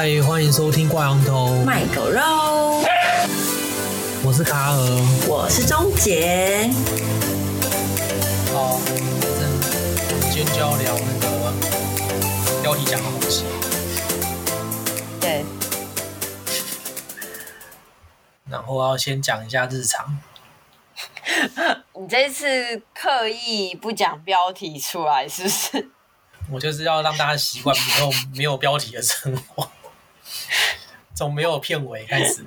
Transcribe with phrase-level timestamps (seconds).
[0.00, 2.20] 嗨，欢迎收听挂羊头卖狗肉。
[4.22, 4.78] 我是卡尔，
[5.26, 6.70] 我是钟杰。
[8.54, 8.78] 好，
[10.30, 11.52] 今天就要聊那个
[12.62, 13.44] 标题讲的东西。
[15.20, 15.44] 对。
[18.48, 20.16] 然后要先讲一下日常。
[22.00, 25.90] 你这次刻意不讲标题出来，是不是？
[26.52, 29.68] 我就是要让大家习惯没有没有标题的生活，
[31.18, 32.44] 从没有片尾开始。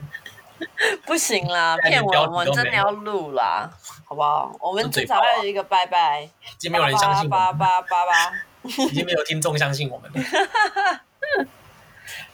[1.05, 3.70] 不行啦，片尾我们真的要录啦，
[4.05, 4.55] 好不好？
[4.61, 6.21] 我们至少要有一个拜拜。
[6.21, 8.31] 已经没有人相信我们，八八八八，
[8.63, 11.39] 已经没有听众相信我们了。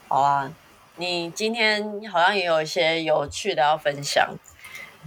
[0.08, 0.52] 好啊，
[0.98, 4.30] 你今天好像也有一些有趣的要分享。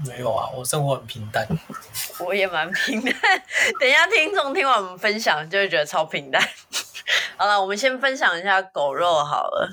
[0.05, 1.47] 没有啊，我生活很平淡。
[2.19, 3.13] 我也蛮平淡。
[3.79, 6.43] 等一下听众听完我们分享，就会觉得超平淡。
[7.37, 9.71] 好了，我们先分享一下狗肉好了。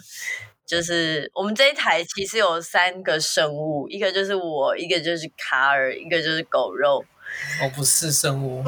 [0.68, 7.06] 就是我们这一台其实有三个生物，一个就是我，一个就是卡尔，一个就是狗肉。
[7.64, 8.66] 我不是生物。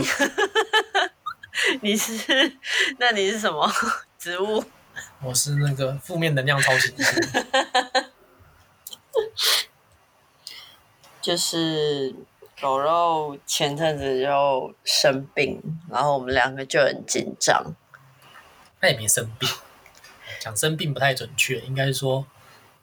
[1.84, 2.54] 你是？
[3.00, 3.70] 那你是什么？
[4.18, 4.64] 植物？
[5.22, 7.06] 我是那个负面能量超新星。
[11.22, 12.16] 就是
[12.62, 15.62] 狗肉前阵子就生病，
[15.92, 17.76] 然后我们两个就很紧张。
[18.80, 19.50] 那也没生病，
[20.40, 22.26] 讲生病不太准确，应该是说，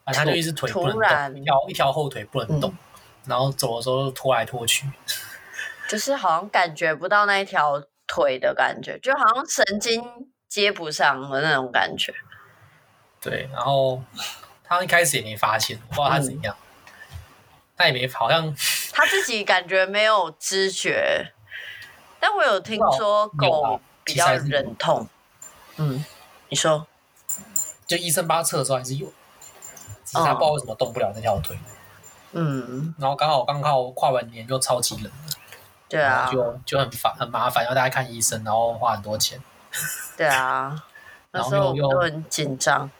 [0.04, 2.78] 啊，他就一只腿不能动，一条一条后腿不能动，嗯、
[3.26, 4.88] 然后走的时候拖来拖去，
[5.88, 10.02] 就是好像感觉不到那一条腿的感觉，就好像神经
[10.48, 12.14] 接不上的那种感觉。
[13.20, 14.02] 对，然后
[14.62, 16.54] 他一开始也没发现，不知道他怎样。
[16.60, 16.62] 嗯
[17.78, 18.56] 他也没好像
[18.94, 21.30] 他自己感觉没有知觉，
[22.18, 25.06] 但我有听说狗比较忍痛。
[25.76, 26.02] 嗯，
[26.48, 26.86] 你说，
[27.86, 29.06] 就医生帮他测的时候还是有，
[30.04, 31.58] 只是他不知道为什么动不了那条腿。
[32.32, 35.10] 嗯，然后刚好刚好跨完年又超级冷，
[35.88, 39.40] 对啊，就就很烦很麻烦，要大家看医生，然后花很多钱。
[40.16, 40.84] 对啊，
[41.30, 42.90] 那时候又很紧张，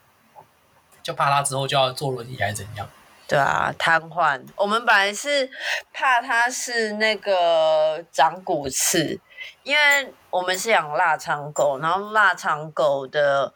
[1.02, 2.88] 就怕他之后就要坐轮椅还是怎样。
[3.28, 4.40] 对啊，瘫痪。
[4.54, 5.50] 我们本来是
[5.92, 9.20] 怕他是那个长骨刺，
[9.62, 13.52] 因为我们是养腊肠狗，然后腊肠狗的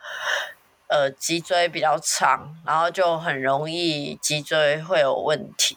[0.88, 5.76] 呃脊椎比较长，然后就很容易脊椎会有问题，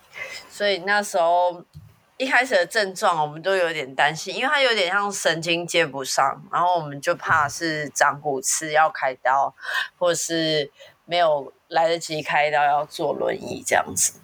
[0.50, 1.64] 所以那时候
[2.18, 9.54] 一开始的症状我们都有点担心，因为它有点像神经接不上，然后我们就怕是长骨刺要开刀，
[9.98, 10.72] 或是
[11.06, 11.54] 没有。
[11.70, 14.20] 来得及开刀要坐轮椅这样子，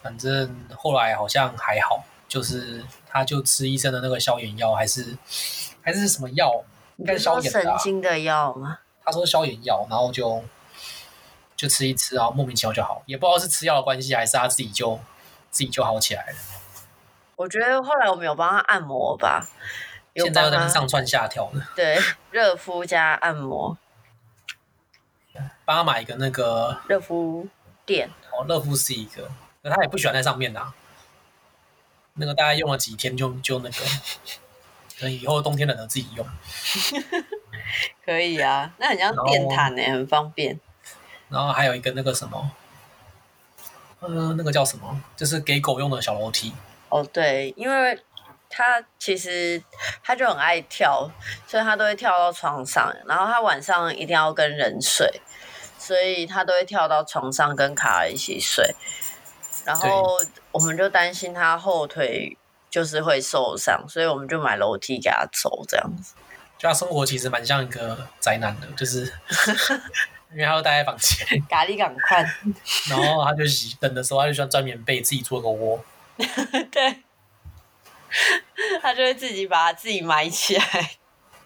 [0.00, 5.16] 反正后来好像还好，就是他就吃医生的那个消炎药，还是
[5.80, 6.64] 还是什么药？
[6.96, 8.80] 应该是消炎的、啊、神经的药吗？
[9.04, 10.42] 他说消炎药，然后就
[11.54, 14.98] 就吃一吃，然后莫名其妙就好，也不知道是吃药的关系，还是他自己就
[15.52, 16.36] 自己就好起来了。
[17.36, 19.46] 我觉得后来我们有帮他按摩吧，
[20.16, 22.00] 现在又在上窜下跳的，对，
[22.32, 23.78] 热敷加按摩。
[25.64, 27.46] 帮他买一个那个热敷
[27.86, 29.30] 垫哦，热敷是一个，
[29.62, 30.74] 可他也不喜欢在上面的、啊。
[32.14, 33.76] 那个大概用了几天就就那个，
[34.98, 36.26] 可能以后冬天冷了自己用。
[38.04, 40.58] 可以啊，那很像电毯呢，很方便。
[41.28, 42.50] 然后还有一个那个什么，
[44.00, 45.00] 呃，那个叫什么？
[45.16, 46.52] 就是给狗用的小楼梯。
[46.88, 48.02] 哦，对，因为。
[48.56, 49.60] 它其实
[50.00, 51.10] 它就很爱跳，
[51.44, 52.94] 所以它都会跳到床上。
[53.04, 55.20] 然后它晚上一定要跟人睡，
[55.76, 58.72] 所以它都会跳到床上跟卡尔一起睡。
[59.64, 60.20] 然后
[60.54, 62.36] 我们就担心他后腿
[62.70, 66.14] 就是会受伤，所以我们就买楼梯给他走，这样子。
[66.56, 69.12] 就他生活其实蛮像一个宅男的，就是
[70.30, 72.22] 因为他要待在房间，咖喱赶快。
[72.88, 75.84] 然后他就洗等的时候，他就喜欢钻棉被，自己做个窝。
[76.70, 77.02] 对。
[78.80, 80.90] 他就会自己把他自己埋起来。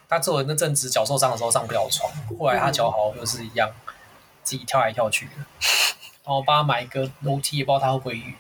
[0.07, 3.71] 他做的那阵子脚受伤的时候上不了床，后来他脚好又是一样，
[4.45, 5.33] 自己跳来跳去的。
[6.25, 8.33] 然后帮他买一个楼梯，也不知道他会不会用。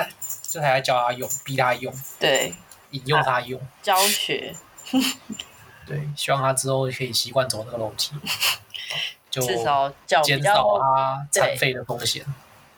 [0.00, 0.08] 他
[0.42, 2.54] 就还在教他用，逼他用，对，
[2.90, 4.54] 引诱他用， 教学。
[5.86, 8.14] 对，希望他之后可以习惯走那个楼梯，
[9.30, 9.92] 就至少
[10.22, 12.24] 减少他残废的风险。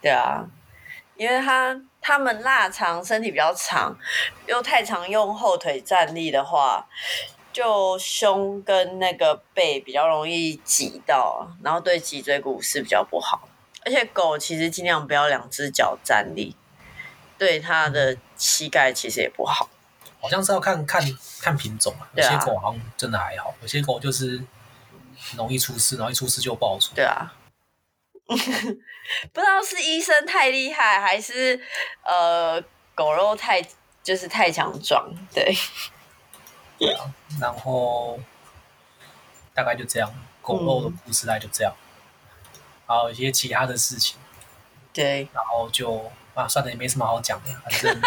[0.01, 0.45] 对啊。
[1.17, 3.97] 因为他他们腊肠身体比较长，
[4.47, 6.85] 又太常用后腿站立的话，
[7.53, 13.47] 就胸跟那个背比较容易挤到，然后对脊椎骨是比较不好。
[13.85, 16.53] 而且狗其实尽量不要两只脚站立，
[17.37, 19.69] 对它的膝盖其实也不好。
[20.21, 21.01] 好像是要看看
[21.39, 24.43] 看品种啊，有些狗好像真的还好，有些狗就是
[25.35, 26.95] 容易出事，然后一出事就爆出。
[26.95, 27.31] 对啊，
[28.25, 31.61] 不知道是医生太厉害，还是
[32.03, 32.59] 呃
[32.95, 33.61] 狗肉太
[34.01, 35.55] 就是太强壮，对。
[36.77, 38.19] 对啊，然后
[39.53, 40.11] 大概就这样，
[40.41, 41.73] 狗肉的故事大概就这样，
[42.87, 44.17] 还有、嗯、一些其他的事情。
[44.91, 48.01] 对，然后就啊，算了，也没什么好讲的，反正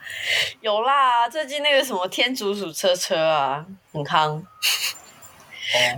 [0.62, 4.30] 有啦，最近那个什么天竺鼠车车啊，很夯。
[4.30, 4.44] 哦，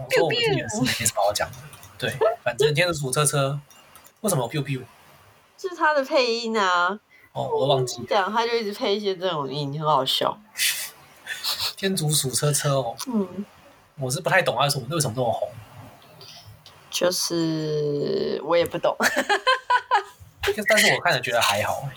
[0.05, 1.57] 我说我们这边是没什么好讲的，
[1.99, 2.11] 对，
[2.43, 3.61] 反正天竺鼠车车
[4.23, 4.83] 为什么我 biu biu？
[5.59, 6.99] 是它的配音啊。
[7.33, 8.07] 哦，我都忘记了。
[8.09, 10.39] 这样，他就一直配一些这种音，很好笑。
[11.77, 13.45] 天竺鼠车车哦，嗯，
[13.99, 15.51] 我是不太懂它为什么为什么这么红，
[16.91, 18.97] 就是我也不懂。
[20.69, 21.89] 但是我看着觉得还好，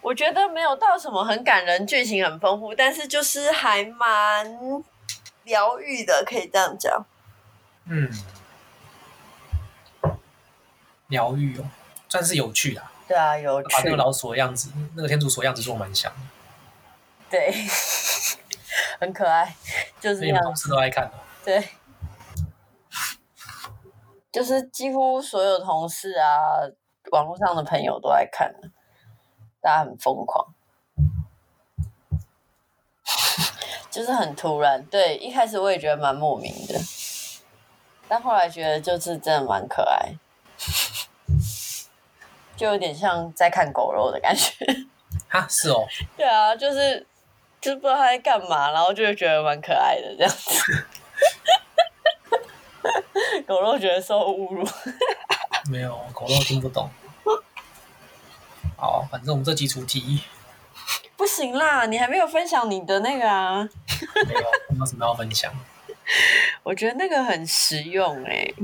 [0.00, 4.58] 我觉得没有到什么很感人，剧情很丰富，但是就是还蛮
[5.44, 7.04] 疗愈的，可以这样讲。
[7.86, 8.10] 嗯，
[11.08, 11.64] 疗愈哦，
[12.08, 12.82] 算是有趣的。
[13.08, 13.68] 对啊，有趣。
[13.76, 16.18] 把那个老鼠的样子，那个天竺鼠的样子做蛮像的。
[17.30, 17.52] 对，
[19.00, 19.54] 很可爱，
[20.00, 20.42] 就是这样。
[20.42, 21.10] 同事都爱看。
[21.44, 21.68] 对。
[24.32, 26.62] 就是几乎所有同事啊。
[27.12, 28.54] 网络上的朋友都在看，
[29.60, 30.46] 大家很疯狂，
[33.90, 34.84] 就是很突然。
[34.86, 36.78] 对，一开始我也觉得蛮莫名的，
[38.08, 40.14] 但后来觉得就是真的蛮可爱，
[42.56, 44.54] 就有点像在看狗肉的感觉。
[45.28, 45.86] 哈，是哦。
[46.16, 47.06] 对啊，就是
[47.60, 50.86] 就是不知道他在干嘛，然后就会觉得蛮可爱的这样子。
[53.46, 54.66] 狗肉觉得受侮辱。
[55.70, 56.90] 没有，狗都听不懂。
[58.76, 60.20] 好，反正我们这集主题
[61.16, 63.62] 不行啦，你还没有分享你的那个啊？
[64.26, 64.40] 没有，
[64.70, 65.54] 没有什么要分享。
[66.64, 68.54] 我觉得那个很实用哎、欸。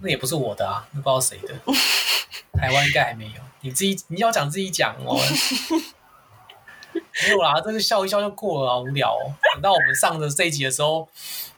[0.00, 1.54] 那也不是我的啊，那不知道谁的。
[2.52, 5.18] 台湾应该还没有，你自己你要讲自己讲哦。
[6.92, 9.32] 没有啦，这个笑一笑就过了，好无聊哦。
[9.54, 11.08] 等到我们上的这一集的时候，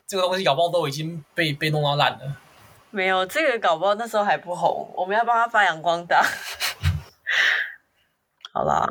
[0.06, 2.36] 这个东西搞不好都已经被被弄到烂了。
[2.94, 6.22] 没有，这个搞不好那时候还不红，我们要帮他发扬光大。
[8.52, 8.86] 好啦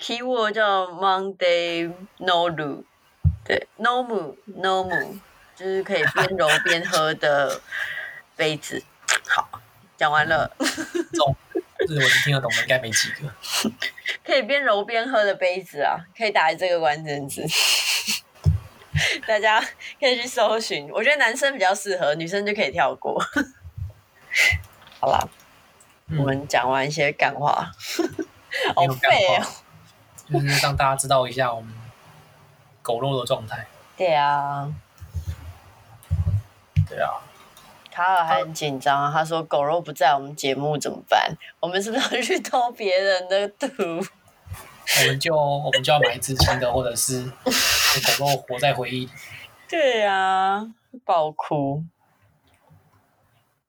[0.00, 2.82] ，keyword 叫 Monday Noru，
[3.44, 5.20] 对，Nomu Nomu，
[5.54, 7.60] 就是可以边揉边喝的
[8.34, 8.82] 杯子。
[9.28, 9.48] 好，
[9.96, 10.50] 讲完了。
[11.12, 11.36] 中，
[11.78, 13.32] 这是我听得懂的，应该没几个。
[14.26, 17.46] 可以边揉边喝的杯子啊，可以打这个关键字，
[19.26, 19.60] 大家
[19.98, 20.88] 可以去搜寻。
[20.92, 23.20] 我觉得男生比较适合，女生就可以跳过。
[25.00, 25.18] 好啦，
[26.08, 27.70] 嗯、我们讲完一些干话。
[28.74, 29.46] 好废哦！
[30.30, 31.72] 就是让大家知道一下我们
[32.82, 33.66] 狗肉的状态。
[33.96, 34.72] 对啊，
[36.88, 37.20] 对啊。
[37.92, 41.36] 卡尔还很紧张啊，他说狗肉不在我们节目怎么办？
[41.58, 43.68] 我们是不是要去偷别人的图？
[44.98, 47.22] 我们就我们就要买一只新的，或者是
[48.18, 49.10] 狗肉活在回忆里。
[49.68, 50.66] 对啊，
[51.04, 51.84] 爆哭。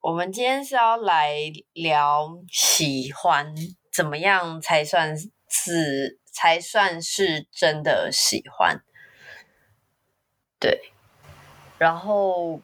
[0.02, 1.36] 我们今天是要来
[1.74, 3.54] 聊喜欢。
[3.92, 5.14] 怎么样才算
[5.50, 8.82] 是才算是真的喜欢？
[10.58, 10.94] 对，
[11.78, 12.62] 然后，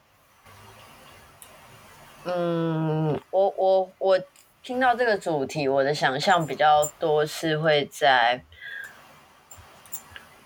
[2.24, 4.20] 嗯，我我我
[4.64, 8.42] 听到这个主题，我的想象比较多是会在，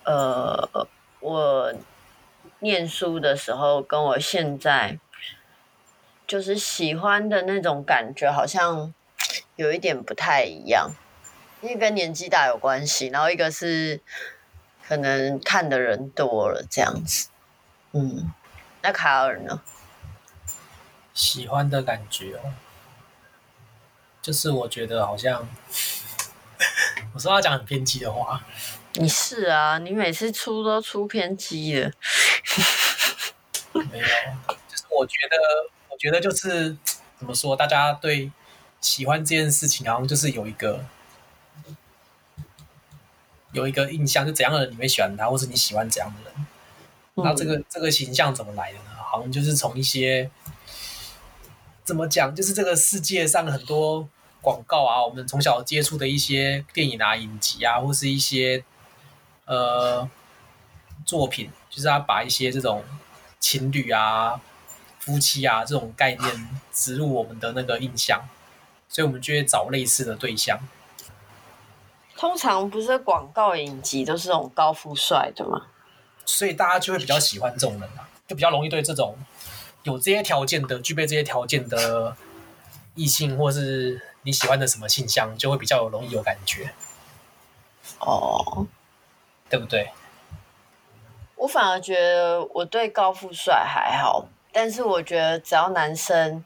[0.04, 0.88] 呃，
[1.20, 1.74] 我
[2.60, 5.00] 念书的时候，跟我现在
[6.28, 8.94] 就是喜欢的那种感觉，好像。
[9.58, 10.92] 有一点不太一样，
[11.62, 14.02] 因为跟年纪大有关系，然后一个是
[14.88, 17.30] 可能看的人多了这样子，
[17.92, 18.32] 嗯，
[18.82, 19.62] 那卡尔呢？
[21.14, 22.54] 喜欢的感觉哦，
[24.22, 25.48] 就是我觉得好像，
[27.14, 28.44] 我说要讲很偏激的话，
[28.96, 31.92] 你是啊，你每次出都出偏激的，
[33.74, 34.06] 没有，
[34.68, 35.38] 就是我觉得，
[35.90, 36.76] 我觉得就是
[37.18, 38.32] 怎么说，大家对。
[38.82, 40.84] 喜欢这件事情，好像就是有一个
[43.52, 46.48] 有一个印象，就怎样的人你会喜欢他，或是你喜欢怎样的人。
[47.14, 48.86] 那这个这个形象怎么来的呢？
[48.98, 50.32] 好像就是从一些
[51.84, 54.10] 怎么讲，就是这个世界上很多
[54.42, 58.64] 广告啊，我们从小接触的一些电影啊、影集啊，或是一些
[59.52, 60.10] 呃
[61.06, 62.86] 作品，就是他把一些这种
[63.38, 64.40] 情侣啊、
[65.00, 68.22] 夫妻啊这种概念植入我们的那个印象。
[68.88, 70.60] 所以，我们就会找类似的对象。
[72.18, 75.68] 通常不是广告影集都是这种高富帅的吗？
[76.26, 79.18] 所以大家就会比较喜欢这种人啊，就比较容易对这种
[79.84, 82.16] 有这些条件的，具备这些条件的
[82.96, 86.74] 异性，或是你喜欢的什么性向，就会比较容易有感觉。
[88.00, 88.68] 哦，
[89.52, 89.92] 对不对？
[91.36, 96.44] 我反而觉得我对高富帅还好，但是我觉得只要男生，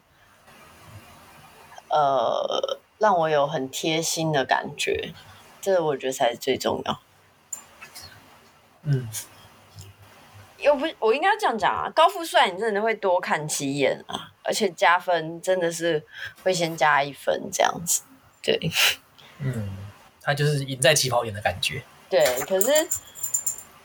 [1.88, 5.14] 呃，让我有很贴心的感觉，
[5.60, 7.00] 这我觉得才是最重要。
[8.82, 9.08] 嗯。
[10.58, 16.02] 又不，我应该这样讲啊，高富帅你真的会多看几眼啊，而且加分真的是
[16.42, 18.02] 会先加一分这样子，
[18.42, 18.58] 对，
[19.38, 19.68] 嗯，
[20.22, 22.68] 他就是赢在起跑点的感觉，对，可是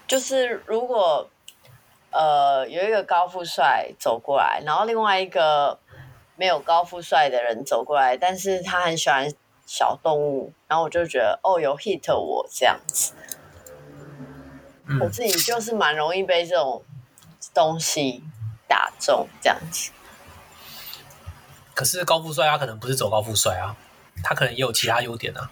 [0.07, 1.29] 就是如果
[2.11, 5.79] 呃有一个高富帅走过来，然后另外一个
[6.35, 9.33] 没有高富帅的人走过来，但是他很喜欢
[9.65, 13.13] 小动物，然后我就觉得哦有 hit 我这样子。
[14.99, 16.83] 我自己就是蛮容易被这种
[17.53, 18.23] 东西
[18.67, 19.91] 打中这样子。
[21.73, 23.77] 可是高富帅他可能不是走高富帅啊，
[24.21, 25.49] 他可能也有其他优点啊。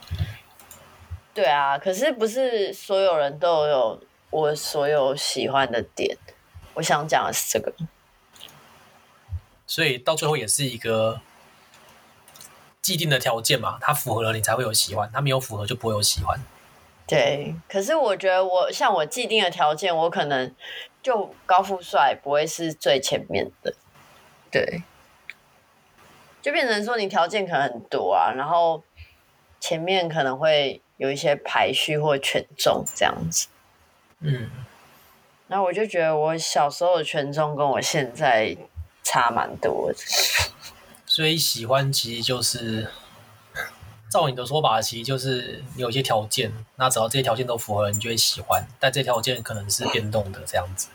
[1.40, 6.18] 对啊，可是不是所有人都有我所有喜欢的点。
[6.74, 7.72] 我想讲的是这个。
[9.66, 11.22] 所以到最后也是一个
[12.82, 16.38] 既定的条件嘛，他符合了你才会有喜欢，他没有符合就不会有喜欢。
[17.08, 20.54] 对，可是我觉得我像我既定的条件，我可能
[21.02, 23.74] 就高富帅不会是最前面的，
[24.52, 24.84] 对，
[26.42, 28.84] 就变成说你条件可能很多啊，然后
[29.62, 33.48] 前面可能会有一些排序或权重这样子，
[34.20, 34.48] 嗯，
[35.48, 38.56] 然后我就觉得我小时候的权重跟我现在
[39.02, 39.98] 差蛮多的，
[41.08, 42.88] 所以喜欢其实就是。
[44.12, 48.66] 照你的说法，其实就是你有一些条件，那只要这些条件都符合，你就会喜欢。
[48.80, 50.88] 但这条件可能是变动的，这样子。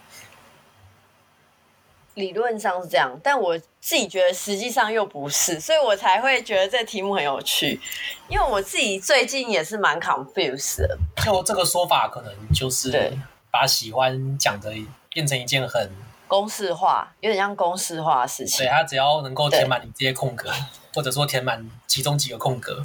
[2.14, 7.80] 理论上是这样，但我自己觉得实际上又不是，所以我才会觉得这题目很有趣。
[8.28, 10.98] 因为我自己最近也是蛮 confused 的。
[11.24, 13.16] 就这个说法，可能就是
[13.50, 14.72] 把喜欢讲的
[15.10, 15.90] 变成一件很
[16.26, 18.64] 公式化，有点像公式化的事情。
[18.64, 20.50] 对，他只要能够填满你这些空格，
[20.94, 22.82] 或者说填满其中几个空格。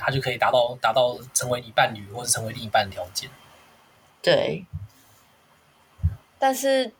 [0.00, 3.28] 他就可以达到达到成为你伴侣或者成为另一半的条件。
[4.22, 4.64] 对，
[6.38, 6.92] 但是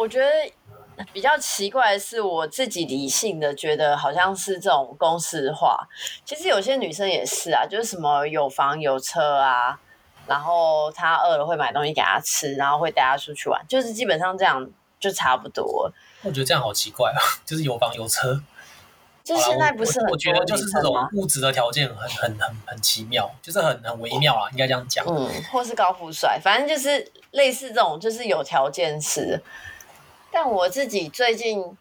[0.00, 5.86] 我觉得比较奇怪的是，我自己理性的觉得好像是这种公式化。
[6.24, 9.78] 其实有些女生也是啊，就是什么有房有车啊，
[10.26, 14.66] 然后她饿了会买东西给她吃，然后会带她出去玩，就是基本上这样
[14.98, 15.92] 就差不多。
[16.22, 18.42] 我觉得这样好奇怪啊， 就是有房有车。
[19.22, 25.04] 就现在不是很我，我觉得就是这种物质的条件很很很很奇妙，就是很很微妙啊，应该这样讲。
[25.06, 29.40] 嗯，或是高富帅，反正就是类似这种，就是有条件是。
[30.30, 31.76] 但我自己最近，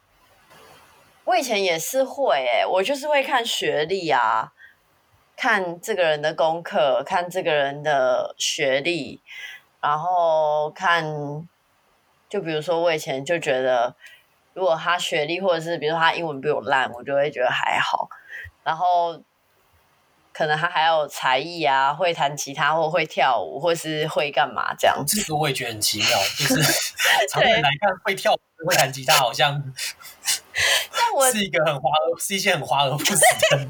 [1.26, 4.52] 我以前也是会诶、我就是会看学历啊，
[5.36, 9.22] 看这个人的功课，看这个人的学历，
[9.82, 11.48] 然后看，
[12.28, 13.96] 就比如说我以前就觉得。
[14.56, 18.10] 如果他学历或者是比如说他英文比我烂，我就会觉得还好。
[18.66, 19.22] 然后
[20.40, 25.20] 可能他还有才艺啊，会弹吉他或会跳舞，或是会干嘛这样子。
[25.20, 26.64] 这个我也觉得很奇妙，就是
[27.30, 29.62] 常人来看会跳舞、会弹吉他，好像
[30.94, 33.70] 但我是一个很华而，是一些很华而不实的。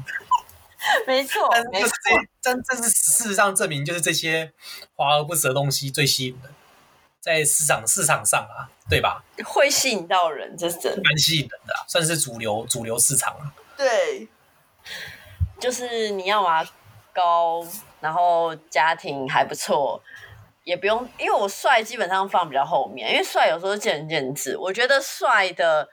[1.08, 4.52] 没错，但是这真这是事实上证明，就是这些
[4.94, 6.54] 华而不实的东西最吸引人。
[7.20, 9.24] 在市场市场上啊，对吧？
[9.44, 13.52] 会吸引到人，这是真，蛮吸引人的，算是主流主流市场啊。
[13.76, 14.28] 对，
[15.60, 16.66] 就是你要嘛
[17.12, 17.62] 高，
[18.00, 20.02] 然后家庭还不错，
[20.64, 24.56] 也不用，因为我帅基本上放比较后面，因为帅有时候见仁见智。
[24.56, 25.88] 我觉得帅的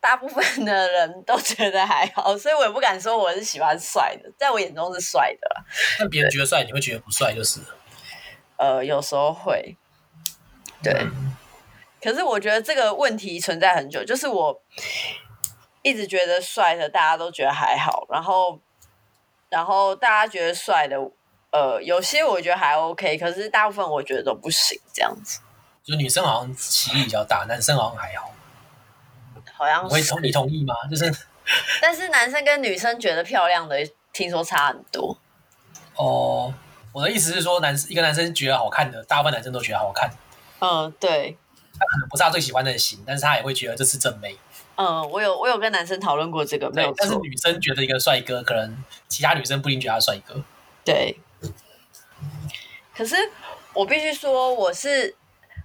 [0.00, 5.64] 大部分的人都觉得还好，所以我也不敢说我是喜欢帅的，在我眼中是帅的。
[5.98, 7.60] 但别人觉得帅，你会觉得不帅，就是。
[8.56, 9.76] 呃，有时候会。
[10.82, 11.06] 对，
[12.02, 14.62] 可是我觉得这个问题存在很久，就是我
[15.82, 18.60] 一直觉得帅的大家都觉得还好，然后
[19.48, 20.96] 然后大家觉得帅的，
[21.52, 25.40] 呃，有些我觉得还 OK，可是大部分我觉得都不行，这样子。
[25.84, 28.32] 就女生好像歧义比较大，男生好像还好。
[29.56, 29.94] 好像是。
[29.94, 30.74] 会同你同意吗？
[30.90, 31.10] 就是，
[31.80, 33.78] 但是男生跟女生觉得漂亮的，
[34.12, 35.16] 听说差很多。
[35.94, 36.52] 哦，
[36.92, 40.10] 我的意思是说，男生一个男生觉得好看的，大部分男生都觉得好看。
[40.58, 41.38] 嗯，对，
[41.78, 44.36] 他可能不是他最喜欢的型，但是他也会觉得这是正妹。
[44.76, 46.94] 嗯，我有我有跟男生讨论过这个，没有。
[46.96, 48.76] 但是女生觉得一个帅哥，可能
[49.08, 50.42] 其他女生不一定觉得他帅哥。
[50.84, 51.18] 对。
[52.94, 53.14] 可是
[53.74, 55.14] 我必须说，我是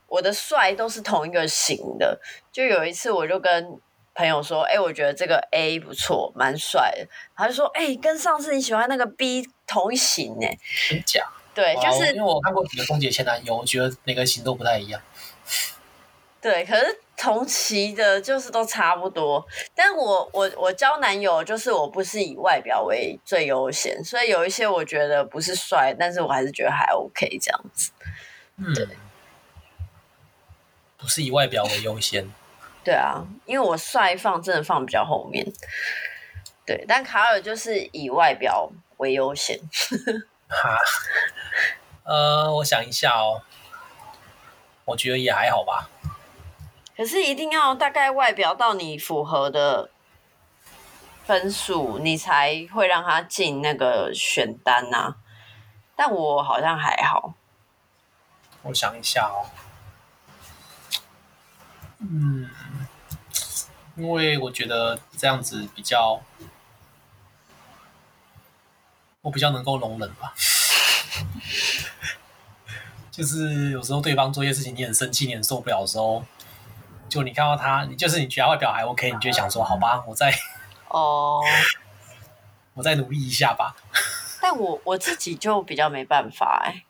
[0.08, 2.20] 我的帅都是同一个型的。
[2.52, 3.80] 就有一次，我就跟
[4.14, 10.48] 朋友说：“哎、欸，我觉得这个 A 不错，蛮帅的。”他就说：“哎、欸，跟上次你喜欢那个 B 同一型呢。”
[10.90, 11.26] 真假？
[11.54, 15.02] 对，就是因为我看过几个空姐前男友，我觉得每个型都不太一样。
[16.42, 19.46] 对，可是同期的就是都差不多。
[19.76, 27.92] 但我我我交男友，就是我不是以外表为最优先，所以有一些我觉得不是帅，但是我还是觉得还 OK 这样子。
[28.58, 28.88] 嗯，对，
[30.98, 32.28] 不是以外表为优先。
[32.84, 35.46] 对啊，因为我帅放真的放比较后面。
[36.66, 39.60] 对，但卡尔就是以外表为优先。
[40.50, 40.78] 哈，
[42.04, 43.44] 呃，我想一下哦，
[44.86, 45.88] 我觉得也还好吧。
[46.96, 49.90] 可是一定要大概外表到你符合的
[51.24, 55.16] 分数，你才会让他进那个选单呐、
[55.96, 57.34] 但我好像还好。
[58.64, 59.50] 我想一下哦，
[62.00, 62.50] 嗯，
[63.96, 66.22] 因为我觉得这样子比较，
[69.22, 70.34] 我比较能够容忍吧。
[73.10, 76.24] 就是有时候对方做一些事情，你很生气，你很受不了的时候。
[77.12, 80.34] 就你看到他，你就是你觉得外表还 OK，你就想说好吧，我再
[80.88, 81.42] 哦，
[82.74, 83.76] 我再努力一下吧。
[84.40, 86.86] 但我我自己就比较没办法哎、欸，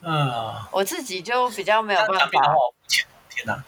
[0.00, 2.28] 嗯、呃，我自己就比较没有办法。
[3.28, 3.62] 天哪！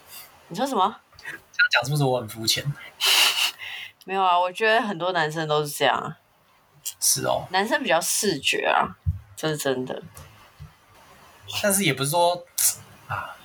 [0.47, 0.99] 你说什么？
[1.19, 1.39] 这样
[1.71, 2.65] 讲是不是我很肤浅？
[4.05, 6.15] 没有啊，我觉得很多男生都是这样。
[6.99, 8.97] 是哦，男生比较视觉啊，
[9.37, 10.01] 这是真的。
[11.61, 12.43] 但是也不是说
[13.07, 13.37] 啊。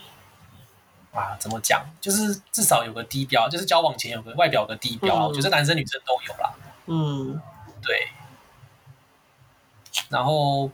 [1.13, 1.85] 啊，怎么讲？
[2.01, 6.55] 就是至少有个低标，就是交往前有个外表的低标，嗯、我觉得男生女生都有啦。
[6.87, 7.41] 嗯，
[7.83, 8.09] 对。
[10.09, 10.71] 然后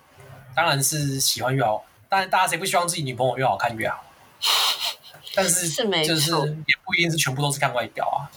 [0.55, 4.05] 当然是喜欢越好，当然大家谁不希望自己女朋友越好看越好？
[5.35, 6.31] 但是就是
[6.67, 8.31] 也不一定是全部都是看外表啊。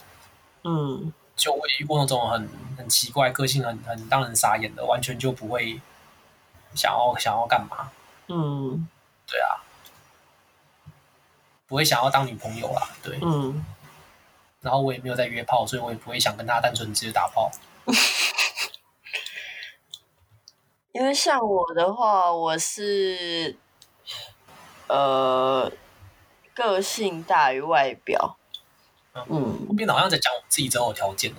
[0.63, 5.79] 嗯，就我遇过那种很很奇怪、个性很很让人傻眼的，完全就不会
[6.73, 7.91] 想要想要干嘛。
[8.27, 8.87] 嗯，
[9.27, 9.61] 对啊。
[11.67, 13.63] 不会想要当女朋友啦，对，嗯，
[14.61, 17.51] 然后我也没有在约炮，所以我也不会想跟他单纯直接打炮。
[20.93, 23.55] 因为像我的话，我是
[24.87, 25.71] 呃
[26.55, 28.37] 个性大于外表，
[29.13, 31.37] 嗯，后面好像在讲我自己择偶条件哦。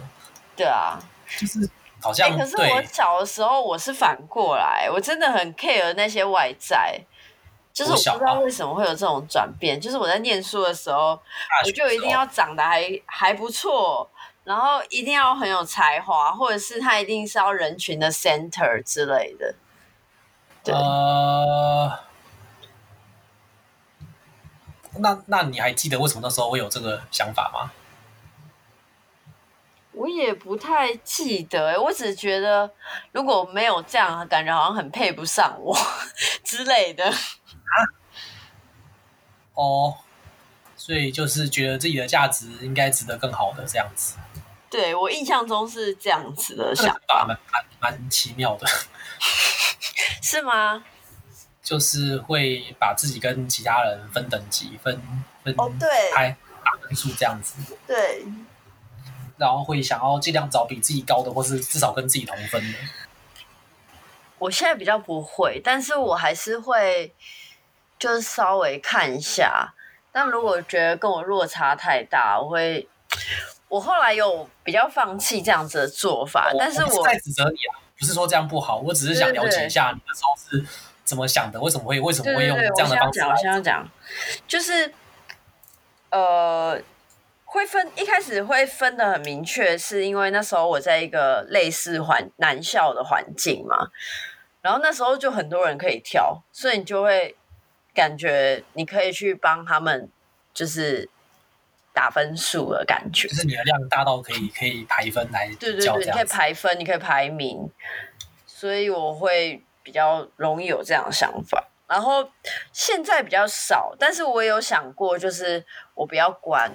[0.54, 1.00] 对啊，
[1.40, 1.68] 就是
[2.00, 2.36] 好像、欸。
[2.36, 7.00] 可是我小的时候我是反过来，我真的很 care 那些外在。
[7.78, 11.16] 就是我不知道为什么会有这种转变，就是我在念书的时候，
[11.64, 14.10] 我就一定要长得还还不错，
[14.42, 19.54] 然后一定要很有才华，或者是他一定是要人群的 center 之类的。
[20.64, 20.74] 对。
[20.74, 22.00] 呃，
[24.98, 27.70] 那那你还记得为什么那时候会有这个想法吗？
[29.92, 32.68] 我也不太记得，欸，我只觉得
[33.12, 35.76] 如果没有这样，感觉好像很配不上我
[36.42, 37.12] 之类的。
[37.68, 37.76] 啊，
[39.54, 39.98] 哦，
[40.76, 44.16] 所以就是觉得自己的价值应该值得更好的这样子。
[44.70, 48.66] 对，我印象中是这样子的想法，蛮蛮蛮奇妙的，
[50.22, 50.84] 是吗？
[51.62, 55.00] 就是会把自己跟其他人分等级，分
[55.42, 57.54] 分哦，对，拍打分数这样子。
[57.86, 58.26] 对，
[59.38, 62.78] 然后会想要尽量找比自己高的，或是至少跟自己同分的。
[64.38, 67.14] 我现在比较不会，但是我还是会。
[67.98, 69.74] 就是稍微看一下，
[70.12, 72.88] 但如果觉得跟我落差太大，我会，
[73.68, 76.50] 我后来有比较放弃这样子的做法。
[76.56, 80.64] 但是我，我不是在指责你啊，不是说这样不好，我只是想了解一下你的时候是
[81.02, 83.20] 怎么想的，为什么会为什么会用这样的方式？
[83.22, 83.88] 我先要讲，
[84.46, 84.92] 就是
[86.10, 86.80] 呃，
[87.44, 93.88] 会分一开始会分的很明确，是因为那时候我在一个类似环男校的环境嘛，
[94.60, 97.34] 然后那时候就很多人可以挑，所以你就会。
[97.98, 100.08] 感觉你可以去帮他们，
[100.54, 101.10] 就是
[101.92, 107.68] 打分数的感觉，就是你的量大到可以可以排分来，对对对，你可以排分，你可以排名，
[108.46, 111.66] 所以我会比较容易有这样的想法。
[111.88, 112.30] 然后
[112.72, 116.70] 现在比较少，但是我有想过，就是我不要管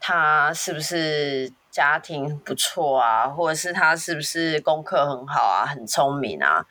[0.00, 6.64] 他是不是家庭不错啊，或者是他是不是功课很好啊，很聪明啊，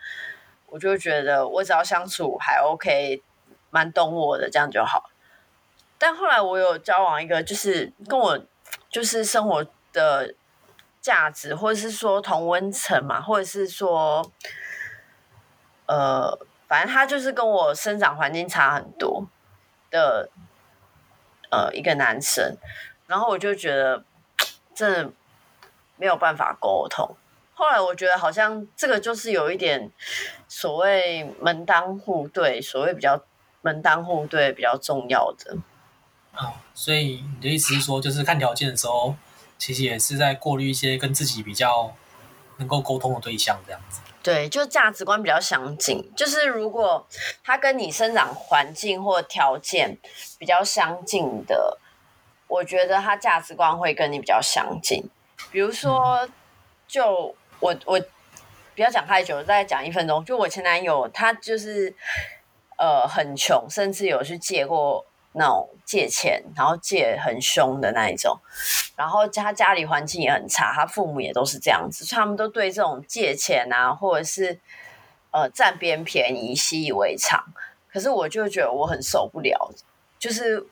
[0.66, 3.22] 我就觉得我只要相处还 OK。
[3.76, 5.10] 蛮懂我的，这样就好。
[5.98, 8.40] 但后来我有交往一个，就是跟我
[8.90, 10.34] 就是生活的
[11.02, 14.32] 价值，或者是说同温层嘛，或者是说，
[15.88, 19.28] 呃，反正他就是跟我生长环境差很多
[19.92, 20.30] 的，
[21.52, 22.56] 呃，一个男生，
[23.08, 24.06] 然后我就觉得
[24.74, 25.12] 真的
[25.98, 27.18] 没有办法沟通。
[27.54, 29.90] 后来我觉得好像这个就是有一点
[30.48, 33.24] 所谓门当户对，所谓比较
[33.66, 35.58] 门当户对比较重要的。
[36.32, 39.16] 啊、哦，所以你的意思是说，就是看条件的时候，
[39.58, 41.94] 其实也是在过滤一些跟自己比较
[42.58, 44.00] 能够沟通的对象，这样子。
[44.24, 46.14] 对，就价值观比较相近。
[46.16, 47.06] 就是如果
[47.44, 49.98] 他跟你生长环境或条件
[50.38, 51.80] 比较相近的，
[52.48, 55.04] 我觉得他价值观会跟你比较相近。
[55.52, 56.30] 比如说，
[56.88, 57.30] 就。
[57.30, 57.98] 嗯我我
[58.76, 60.24] 不要讲太久，再讲一分钟。
[60.26, 61.92] 就我前男友，他就是
[62.78, 68.40] 呃很穷，甚至有去借过那种借钱，然后借很凶的那一种。
[68.96, 74.60] 然后他家里环境也很差，他父母也都是这样子，所以他们都对这种借钱啊，或者是
[75.32, 77.44] 呃占别人便宜习以为常。
[77.92, 79.72] 可是我就觉得我很受不了，
[80.18, 80.66] 就是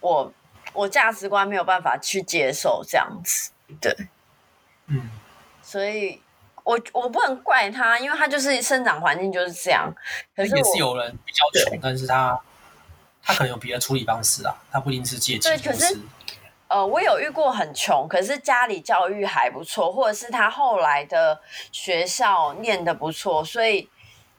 [0.00, 0.32] 我
[0.72, 3.96] 我价值观没有办法去接受这样子，对，
[4.86, 5.10] 嗯。
[5.62, 6.20] 所以
[6.70, 9.92] 我我不能怪他，因为他就是生长环境就是这样。
[10.36, 12.40] 可是也是有人比较穷，但是他
[13.20, 15.58] 他可能有别的处理方式啊，他不一定是借钱。
[15.58, 15.98] 对，可是
[16.68, 21.40] 呃，我有遇过很穷，可是家里教育还不错，或者是他后来的
[21.72, 23.88] 学校念的不错，所以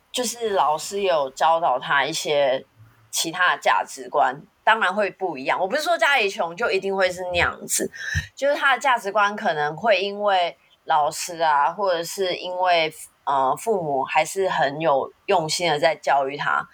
[0.10, 2.66] 就是老师有教导他一些
[3.10, 5.60] 其他的价值观，当然会不一样。
[5.60, 7.92] 我不是说家里穷就一定会是那样子，
[8.34, 10.58] 就是他的价值观可能会因为。
[10.86, 12.92] 老师啊，或者是因为
[13.24, 16.68] 呃父母还是很有用心的在教育他，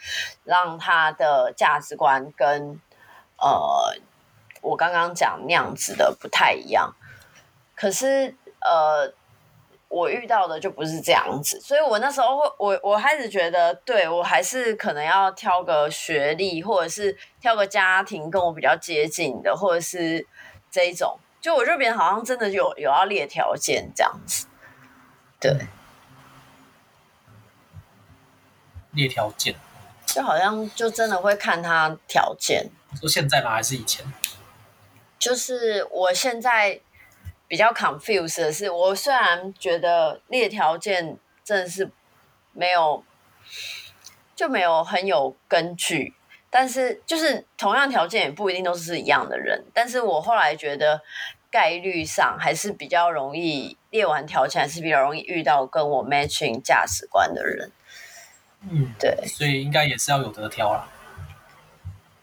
[0.46, 2.80] 让他的价值观跟
[3.38, 3.93] 呃
[4.62, 6.96] 我刚刚讲那样子的不太一样。
[7.76, 9.13] 可是呃
[9.89, 20.26] 我遇到的就不是这样子，所以我那时候会我我开始觉得，对，我还是可能要挑个学历，或者是挑个家庭跟我比较接近的，或者是
[20.72, 21.20] 这一种。
[21.47, 24.47] 就我这边好像真的有有要列条件这样子，
[25.39, 25.65] 对，
[28.91, 29.55] 列条件，
[30.05, 32.69] 就好像就真的会看他条件。
[32.99, 33.51] 说现在吗？
[33.51, 34.05] 还是以前？
[35.17, 36.81] 就是我现在
[37.47, 41.89] 比较 confused 的是，我虽然觉得列条件真的是
[42.51, 43.05] 没有，
[44.36, 46.13] 就没有很有根据。
[46.49, 49.65] 但是，就是同样条件也不一定都是一样的人。
[49.73, 51.01] 但是我后来觉得，
[51.49, 57.71] 概率上还是比较容易列完条件，还是比较容易遇到跟我 matching 价值观的人。
[58.69, 60.88] 嗯，对，所以应该也是要有得挑啦。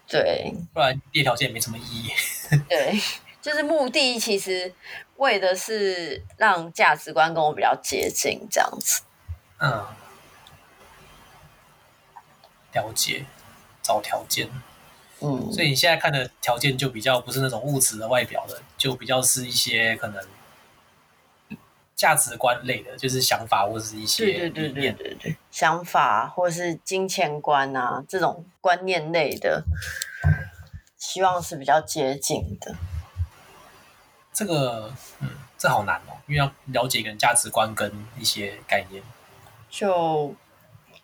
[0.07, 2.11] 对，不然列条件也没什么意义。
[2.69, 3.01] 对，
[3.41, 4.73] 就是目的其实
[5.17, 9.03] 为的是让价值观跟我比较接近，这样子。
[9.59, 9.87] 嗯，
[12.73, 13.25] 了解。
[13.87, 14.49] 找条件，
[15.21, 20.23] 嗯，所以你现在看的条件就比较不是那种物质的外表的，就比较是一些可能
[21.97, 29.65] 价值观类的，就是想法或者是一些对对对对对对想法或是金钱观啊这种观念类的，
[30.99, 32.75] 希望是比较接近的。
[34.35, 39.03] 这个，嗯，这好难哦，因为要了解一个人价值观跟一些概念。
[39.71, 40.35] 就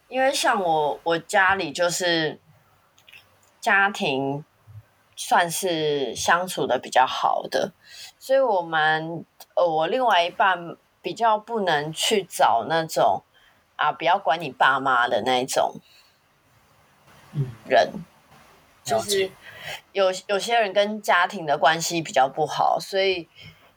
[0.09, 2.39] 因为像我，我家里就是。
[3.63, 4.43] 家庭
[5.23, 7.73] 算是相处的比较好的，
[8.19, 9.23] 所以我们
[9.55, 13.23] 呃，我另外一半比较不能去找那种
[13.77, 15.75] 啊，不要管你爸妈的那种
[17.69, 18.05] 人，嗯、
[18.83, 19.31] 就是
[19.93, 23.29] 有有些人跟家庭的关系比较不好，所以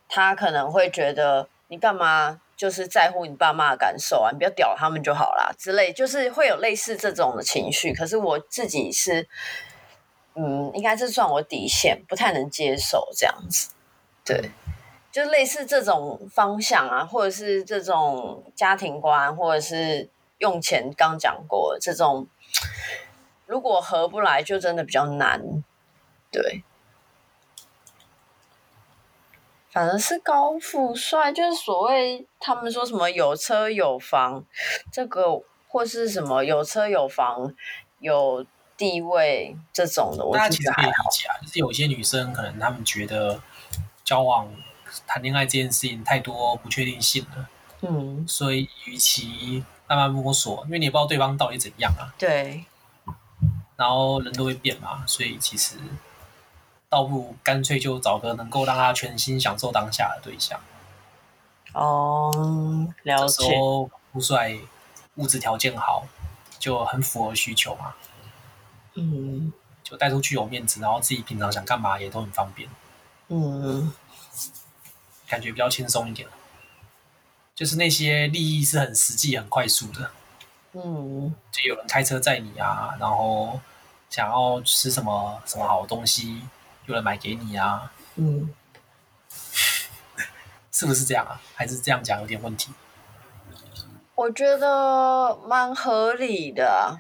[0.08, 7.94] 他可能会觉得你干嘛就是在乎你爸妈的感受啊，你不要屌他们就好啦之类，就是会有类似这种的情绪。
[7.94, 9.28] 可是我自己是。
[10.36, 13.72] 嗯，应该是算我底线，不太能接受这样子。
[14.26, 14.50] 对，
[15.12, 22.28] 就类似这种方向啊，或者是这种家庭观，或者是用钱，刚讲过这种，
[23.46, 25.64] 如果合不来，就真的比较难。
[26.32, 26.64] 对，
[29.72, 34.44] 反正是高富帅，就是所谓他们说什么有车有房，
[34.92, 37.54] 这个或是什么有车有房
[38.00, 38.44] 有。
[38.78, 41.10] 地位这种的，我觉得还好。
[41.42, 43.42] 就是有些女生可能她们觉得
[44.04, 44.50] 交往、
[45.06, 47.50] 谈恋爱这件事情太多不确定性了，
[47.82, 52.66] 嗯，所以与其慢慢摸索，因为你也不知道对方到底怎样啊，对。
[53.76, 55.76] 然后人都会变嘛，所以其实
[56.90, 60.60] 倒不如干脆就找个能够让她全心享受当下的对象。
[61.74, 62.32] 哦，
[63.04, 63.38] 了解。
[63.38, 64.58] 这时候不帅，
[65.16, 66.06] 物质条件好。
[66.60, 67.94] 就很符合需求嘛。
[68.96, 69.52] 嗯，
[69.84, 72.70] 就带出去有面子，然后自己平常想干嘛也都很方便。
[73.28, 73.92] 嗯，
[75.28, 76.28] 感觉比较轻松一点。
[77.56, 80.10] 就是那些利益是很实际、很快速的。
[80.74, 83.60] 嗯，就有人开车载你啊，然后
[84.10, 86.42] 想要吃什么什么好东西，
[86.88, 87.92] 有人买给你啊。
[88.16, 88.54] 嗯，
[90.72, 91.40] 是不是这样啊？
[91.56, 92.72] 还是这样讲有点问题？
[94.16, 97.00] 我觉得蛮合理的，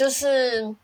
[0.00, 0.74] 就是，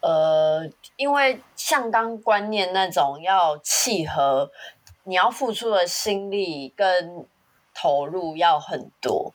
[0.00, 0.66] 呃，
[0.96, 4.50] 因为像刚观念那种要契合。
[5.04, 7.26] 你要付出的心力跟
[7.74, 9.34] 投入要很多，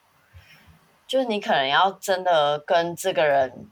[1.05, 3.69] 就是你可能要真的跟这个人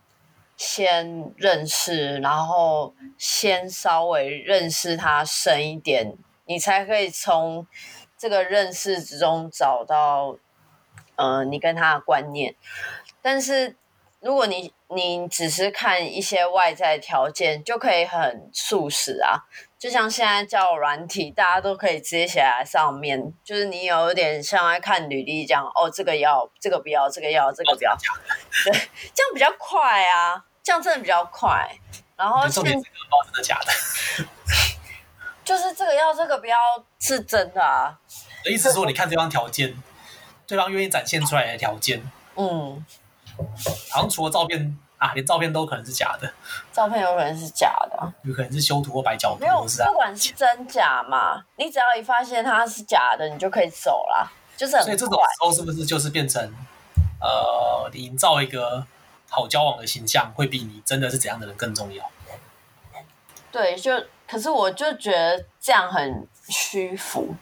[0.55, 7.65] 先认识，然后先稍微认识他深一点，你才可以从
[8.15, 10.38] 这个认识之中找到，
[11.15, 12.55] 呃，你跟他的观念。
[13.23, 13.75] 但是
[14.19, 19.49] 如果你你只是看一些外在条件，就可以很速食啊。
[19.79, 27.93] 就像现在交友软体，大家都可以直接写在上面，就是你有点像在看履历这样，哦，这个要，这个不要，这个要，这个不要，
[28.63, 28.71] 对，
[29.13, 31.69] 这样比较快啊，这样真的比较快。
[32.15, 34.25] 然后重这个包真的假的？
[35.43, 36.55] 就是这个要，这个不要，
[36.99, 37.99] 是真的啊。
[38.45, 39.75] 的意思说，你看对方条件，
[40.47, 42.01] 对方愿意展现出来的条件，
[42.36, 42.86] 嗯，
[43.91, 44.77] 好像除了照片。
[44.99, 46.33] 啊，连照片都可能是假的，
[46.71, 54.85] 照片有可能是假的，有可能是修图或摆角度，没有，不管是真假嘛，你只要一发现它是假的，你就可以走了，就是很快。
[54.85, 56.41] 所以这种时候是不是就是变成，
[57.19, 58.87] 呃，你营造一个
[59.29, 62.09] 好交往的形象，会比你真的是怎样的人更重要？
[63.51, 63.91] 对，就
[64.25, 67.35] 可是我就觉得这样很虚浮。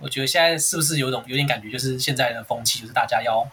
[0.00, 3.46] 我觉得现在是不是有种有点感觉，就是现在的风气，就是大家要。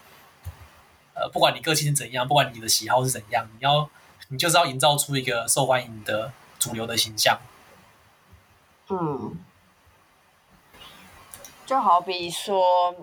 [1.14, 3.88] 呃，不管你个性是怎样，不管你的喜好是怎样，你要
[4.28, 7.38] 你就是要营造出一个受欢迎的主流的形象。
[8.88, 9.38] 嗯，
[11.64, 12.94] 就好比说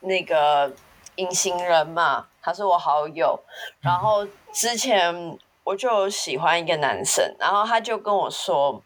[0.00, 0.72] 那个
[1.16, 3.40] 隐形人嘛，他是我好友，
[3.80, 8.82] 然后之前我就喜欢一个男生，然后他就跟我说，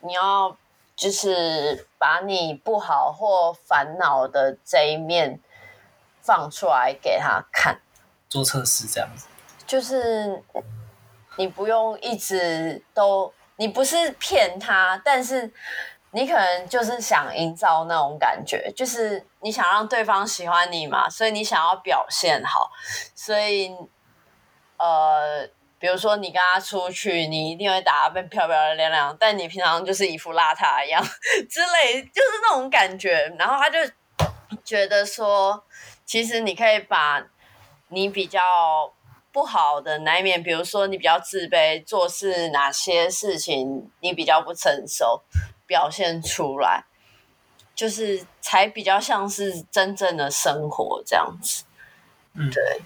[0.00, 0.56] 你要
[0.96, 5.40] 就是把你不好或烦恼的这一面
[6.22, 7.80] 放出来给他看。
[8.28, 9.26] 做测试这样子，
[9.66, 10.42] 就是
[11.36, 15.50] 你不用一直都，你不是骗他，但是
[16.10, 22.70] 你可能就是想营造那种感觉，就是你想让对方喜欢你嘛，所以你想要表现好，
[23.14, 23.74] 所以
[24.76, 31.02] 呃，比如说你跟他出去，你一定会打扮漂漂亮亮，但你平常就是一副邋遢一样
[31.48, 33.34] 之类，就是那种感觉。
[33.38, 33.78] 然后他就
[34.64, 35.64] 觉得说，
[36.04, 37.24] 其实你可以把。
[37.90, 38.40] 你比较
[39.32, 45.22] 不好的那一面，比如说你比较自卑，做事哪些事情你比较不成熟，
[45.66, 46.84] 表现出来，
[47.74, 51.64] 就是才比较像是真正的生活这样子。
[52.34, 52.82] 嗯，对。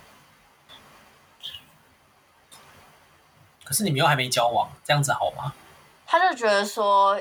[3.65, 5.55] 可是你们又还没交往，这样子好吗？
[6.07, 7.19] 他就觉得说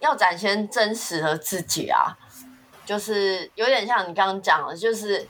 [0.00, 2.18] 要展现真实的自己啊，
[2.84, 5.26] 就是有点像你刚刚讲的，就是。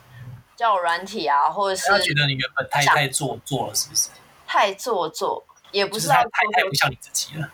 [0.55, 4.09] 叫软体啊，或者是他觉得你原本太太做作了，是不是？
[4.47, 7.51] 太做作，也不是太太太不像你自己了，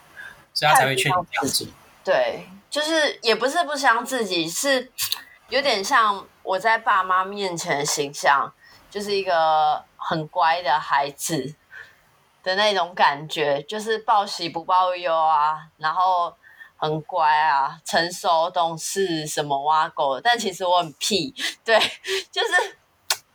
[0.53, 1.67] 所以他才会劝你这样子。
[2.03, 4.91] 对，就是也不是不像自己，是
[5.49, 8.53] 有点像我在爸妈面前的形象，
[8.89, 11.55] 就是一个很乖的孩子
[12.43, 16.35] 的那种感觉，就是报喜不报忧啊，然后
[16.75, 21.33] 很乖啊，成熟懂事，什么挖狗，但其实我很屁，
[21.63, 21.79] 对，
[22.31, 22.77] 就是。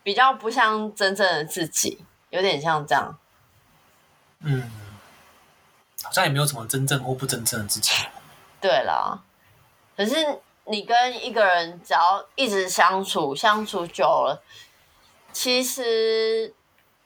[0.07, 3.19] 比较不像真正的自己，有点像这样。
[4.39, 4.71] 嗯，
[6.01, 7.91] 好像也没有什么真正或不真正的自己。
[8.61, 9.21] 对啦，
[9.97, 10.15] 可是
[10.63, 14.41] 你跟一个人只要一直相处，相处久了，
[15.33, 16.55] 其实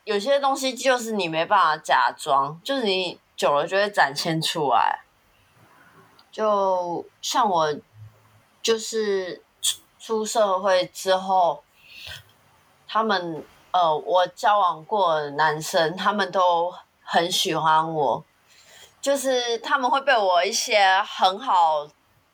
[0.04, 5.00] 有些东西就是你没办法假装，就是你久了就会展现出来。
[6.32, 7.76] 就像我，
[8.62, 9.42] 就是
[9.98, 11.64] 出社会之后。
[12.94, 18.22] 他们呃，我交往过男生，他们都很喜欢我，
[19.00, 21.88] 就是他们会被我一些很好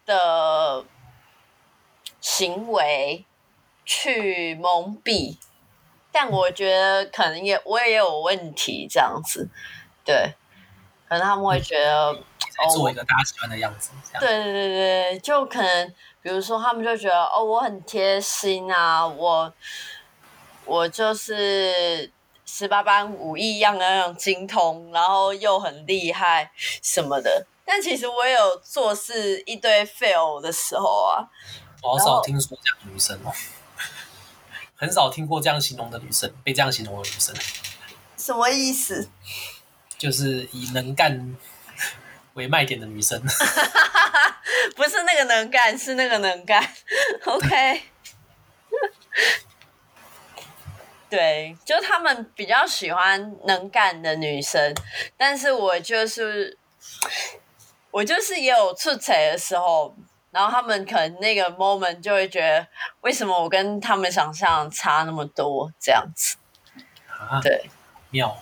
[0.03, 0.83] 的
[2.19, 3.23] 行为
[3.85, 5.37] 去蒙蔽，
[6.11, 9.47] 但我觉得可能也我也有问题这样子，
[10.03, 10.33] 对，
[11.07, 12.15] 可能他们会觉得
[12.75, 15.93] 做一个大家喜欢的样子，哦，对对对对，就可能
[16.23, 19.53] 比如说他们就觉得哦，我很贴心啊，我。
[20.67, 22.11] 我就是
[22.45, 26.51] 十八般武艺样样精通，然后又很厉害
[26.83, 27.47] 什么的。
[27.65, 31.25] 但其实我也有做事一堆 fail 的时候啊。
[31.81, 33.31] 我好少听说这样的女生哦，
[34.75, 37.35] 很少听过这样形容的女生，被这样形容的女生。
[38.17, 39.09] 什么意思？
[39.97, 41.35] 就是以能干
[42.33, 43.21] 为卖点的女生。
[44.75, 46.61] 不是那个能干，是那个能干。
[47.25, 47.83] OK。
[51.09, 54.75] 对，就他们比较喜欢能干的女生，
[55.15, 56.57] 但是我就是。
[57.89, 59.95] 我就是也有出彩的时候，
[60.29, 62.67] 然后他们可能那个 moment 就会觉得，
[63.01, 66.37] 为什么我跟他们想象差那么多这样子？
[67.09, 67.67] 啊，对，
[68.11, 68.37] 妙。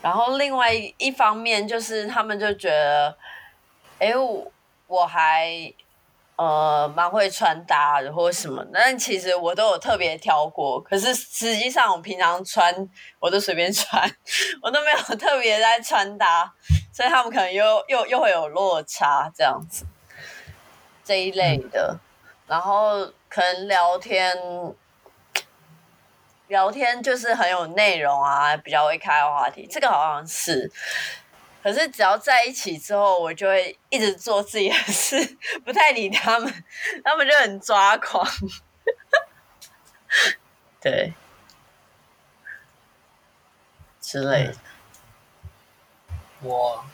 [0.00, 3.18] 然后另外一方面就是他们就觉得，
[3.98, 4.52] 哎，我
[4.86, 5.74] 我还。
[6.36, 10.78] 呃，蛮会穿搭的或什么，但其实我都有特别挑过。
[10.82, 12.74] 可是实际上，我平常穿
[13.18, 14.02] 我都随便穿，
[14.60, 16.52] 我都没有特别在穿搭，
[16.92, 19.86] 所以他们可能又又又会有落差这样子
[21.02, 21.98] 这一类的。
[22.46, 24.36] 然后可能聊天
[26.48, 30.70] 聊天就是很有内容啊，比较会开话题，这个好像是。
[31.66, 36.64] 可是只要在一起之后，我就会一直做自己的事，不太理他们，
[37.02, 38.24] 他们就很抓狂。
[40.80, 41.12] 对，
[44.00, 44.54] 之类的。
[46.40, 46.84] 我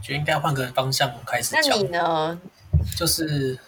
[0.00, 1.62] 觉得应该换个方向开始讲。
[1.64, 2.40] 那你呢？
[2.96, 3.58] 就是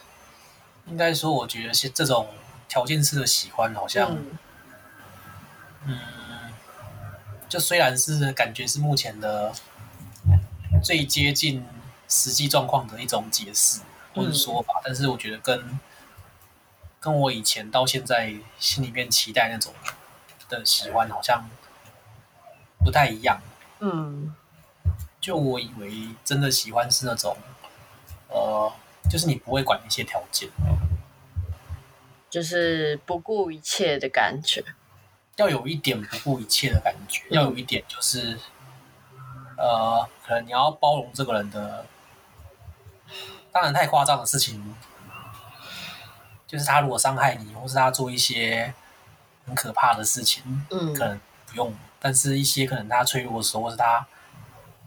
[0.87, 2.29] 应该说，我觉得是这种
[2.68, 4.38] 条件式的喜欢，好像，嗯，
[5.88, 5.98] 嗯，
[7.48, 9.53] 就虽然是感觉是目前的。
[10.84, 11.64] 最接近
[12.10, 13.80] 实际状况的一种解释
[14.14, 15.80] 或者说法，嗯、但是我觉得跟
[17.00, 19.72] 跟我以前到现在心里面期待那种
[20.50, 21.48] 的喜欢好像
[22.84, 23.40] 不太一样。
[23.80, 24.34] 嗯，
[25.22, 27.34] 就我以为真的喜欢是那种，
[28.28, 28.70] 呃，
[29.10, 30.50] 就是你不会管一些条件，
[32.28, 34.62] 就是不顾一切的感觉，
[35.36, 38.38] 要有一点不顾一切的感觉，嗯、要有一点就是。
[39.56, 41.86] 呃，可能你要包容这个人的，
[43.52, 44.74] 当然太夸张的事情，
[46.46, 48.74] 就是他如果伤害你，或是他做一些
[49.46, 51.72] 很可怕的事情，嗯，可能不用。
[52.00, 54.06] 但是一些可能他脆弱的时候，或是他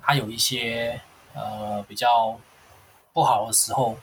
[0.02, 1.00] 他有一些
[1.34, 2.38] 呃比较
[3.14, 3.98] 不好的时候，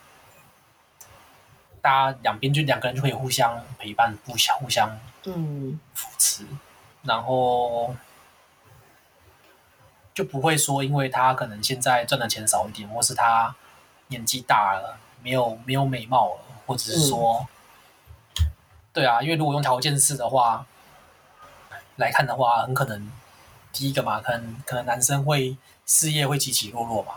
[1.83, 6.59] 大家两边就两个人就可以互相陪伴，互相互相嗯扶持，嗯、
[7.03, 7.95] 然后。
[10.15, 13.53] 就不会说，因为他可能现在赚的钱少一点，或是他
[14.07, 17.45] 年纪大了，没有没有美貌了，或者是说，
[18.39, 18.47] 嗯、
[18.93, 20.65] 对啊，因为如果用条件式的话
[21.97, 23.11] 来看的话，很可能
[23.73, 27.15] 第一个嘛，可能可能男生会事业会起起落落嘛，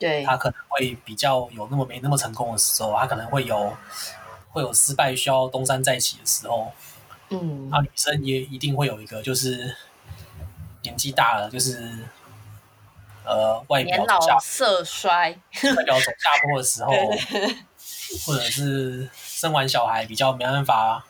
[0.00, 3.72] 对，他可能会比较有那么没那么成功的时候，他可能会有
[4.50, 6.72] 会有失败需要东山再起的时候，
[7.28, 9.76] 嗯，那女生也一定会有一个就是
[10.82, 12.08] 年纪大了，就是。
[13.24, 15.30] 呃，外表走下色衰，
[15.76, 16.92] 外表走下坡的时候，
[18.26, 21.04] 或者是生完小孩比较没办法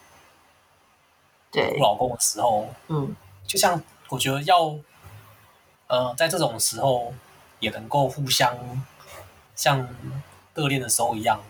[1.50, 1.78] 对。
[1.78, 4.76] 老公的时候，嗯，就像我觉得要
[5.86, 7.14] 呃，在这种时候
[7.60, 8.58] 也能够互相
[9.54, 9.88] 像
[10.54, 11.40] 热恋的时候一样，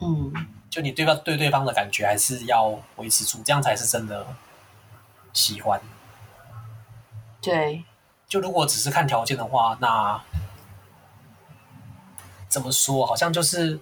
[0.00, 0.32] 嗯，
[0.68, 4.26] 就你对方对对方的感觉还是要维持住，这样才是真的
[5.32, 5.80] 喜欢，
[7.40, 7.84] 对。
[8.30, 10.22] 就如果只是看条件的话，那
[12.48, 13.04] 怎么说？
[13.04, 13.80] 好像就是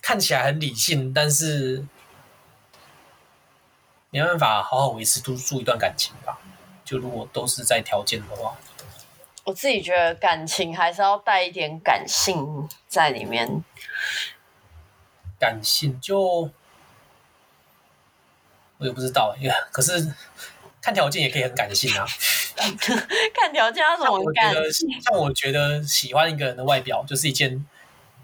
[0.00, 1.84] 看起来很理性，但是
[4.08, 6.38] 没办法好好维持住住一段感情吧。
[6.86, 8.56] 就如果都是在条件的话，
[9.44, 13.62] 我自己觉得感情还是要带一点感性在里面。
[15.38, 16.50] 感性就
[18.78, 20.14] 我也不知道，因为可是
[20.80, 22.06] 看条件也可以很感性啊。
[23.34, 24.54] 看条件要怎么感？
[25.02, 27.64] 像我觉得喜欢一个人的外表，就是一件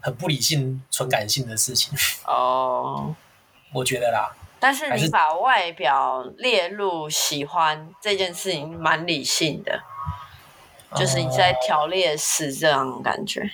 [0.01, 1.93] 很不理性、纯感性的事情。
[2.25, 3.15] 哦，
[3.71, 4.35] 我觉得啦。
[4.59, 9.83] 但是你把外表列入喜欢这件事情，蛮理性的，
[10.95, 13.51] 就是你在条列式这样的感觉。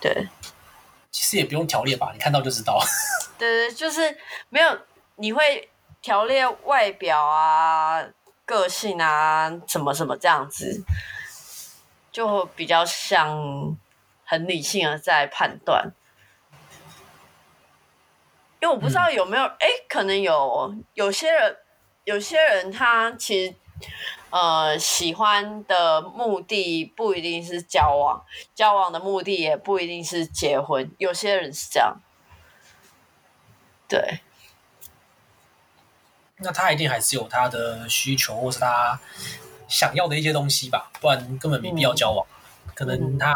[0.00, 0.28] 对，
[1.10, 2.78] 其实也不用条列吧，你看到就知道。
[3.38, 4.16] 对 对，就是
[4.50, 4.78] 没有
[5.16, 8.06] 你会条列外表啊。
[8.46, 10.84] 个性啊，什么什么这样子，
[12.10, 13.76] 就比较像
[14.24, 15.92] 很理性的在判断。
[18.60, 21.56] 因为我不知道有没有，哎、可能有有些人，
[22.04, 23.54] 有些人他其实
[24.30, 28.24] 呃喜欢的目的不一定是交往，
[28.54, 32.00] 交往的目的也不一定是结婚，有些人是这样。
[33.88, 34.20] 对。
[36.38, 39.00] 那他一定还是有他的需求，或是他
[39.66, 42.26] 想要的一些东西吧，不然根本没必要交往。
[42.66, 43.34] 嗯、可能他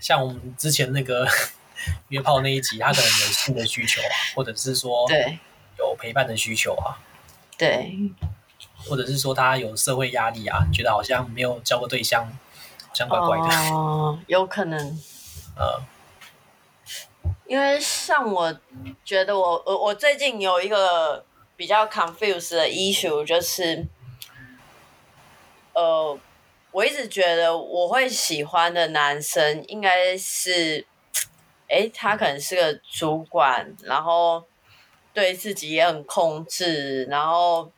[0.00, 1.26] 像我们之前那个
[2.10, 5.04] 约炮那一集，他可能有性的需求啊，或者是说
[5.78, 7.02] 有陪伴的需求啊，
[7.58, 7.92] 对，
[8.88, 12.24] 或者是说他有社会压力啊，觉得好像没有交过对象，
[12.86, 13.74] 好像怪怪的。
[13.74, 14.78] 哦，有可能。
[15.56, 15.82] 呃，
[17.48, 18.56] 因为像我
[19.04, 21.24] 觉得我我我最近有一个。
[21.62, 23.86] 比较 confused 的 issue 就是，
[25.72, 26.18] 呃，
[26.72, 30.84] 我一直觉得我会喜欢的男生应该是，
[31.68, 34.42] 诶，他可能是个主管，然后
[35.14, 37.70] 对自己也很控制，然后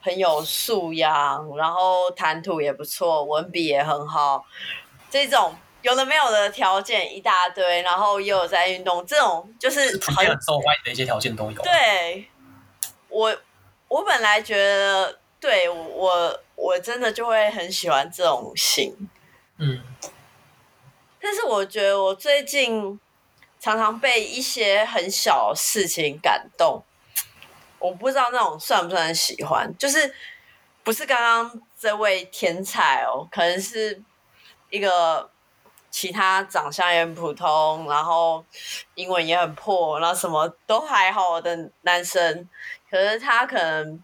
[0.00, 4.44] 很有素养，然后谈吐也不错，文笔也很好，
[5.08, 11.62] 这种有的没有的条件一大堆，然后又有在运动，这种就是很受欢迎的一些条件都有。
[11.62, 12.28] 对。
[13.10, 13.36] 我
[13.88, 18.94] 我本来觉得，对我我真的就会很喜欢这种型，
[19.58, 19.82] 嗯，
[21.20, 22.98] 但是我觉得我最近
[23.58, 26.82] 常常被一些很小的事情感动，
[27.78, 30.14] 我不知道那种算不算喜欢，就是
[30.82, 34.02] 不是刚刚这位天才哦，可能是
[34.70, 35.29] 一个
[35.90, 38.44] 其他长相也很普通，然后
[38.94, 42.48] 英文也很破，然后什么都还好的男生。
[42.88, 44.02] 可是他可能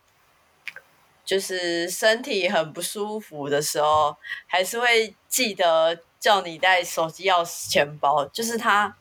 [1.24, 4.16] 就是身体很不舒服的时候，
[4.46, 8.24] 还是会记得叫你带手机、钥匙、钱包。
[8.26, 8.94] 就是他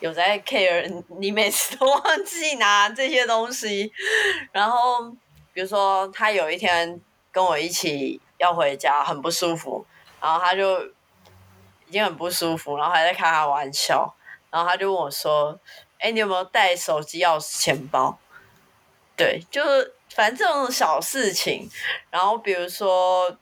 [0.00, 3.92] 有在 care 你，每次都忘记拿这些东西。
[4.50, 5.10] 然后
[5.52, 7.00] 比如说他有一天
[7.30, 9.84] 跟我一起要回家，很不舒服，
[10.20, 10.91] 然后他就
[11.92, 14.14] 已经很不舒服，然后还在开他玩笑，
[14.50, 15.60] 然后他就问我说
[16.00, 18.18] ：“哎，你有没有带手机、钥匙、钱包？”
[19.14, 21.68] 对，就是反正这种小事情，
[22.08, 23.36] 然后比如说，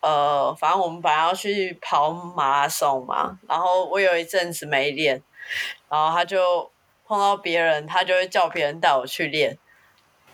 [0.00, 5.22] 呃，反正我们本来要去跑马拉松嘛，然后我有一阵子没练，
[5.90, 6.72] 然后他就
[7.06, 9.58] 碰到别人，他就会叫别人带我去练，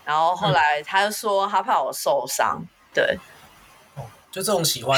[0.04, 2.62] 然后后来他就说他怕我受伤，
[2.94, 3.18] 对，
[4.30, 4.96] 就这种喜欢，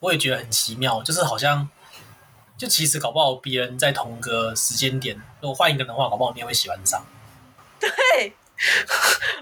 [0.00, 1.68] 我也觉得很奇妙，就是好像，
[2.56, 7.04] 就其实搞不好别人在同个时间点，如果换一个人的话，搞不好你也会喜欢上，
[7.80, 7.90] 对。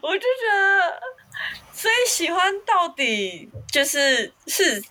[0.02, 1.00] 我就觉得，
[1.72, 4.84] 所以喜欢到底就是是，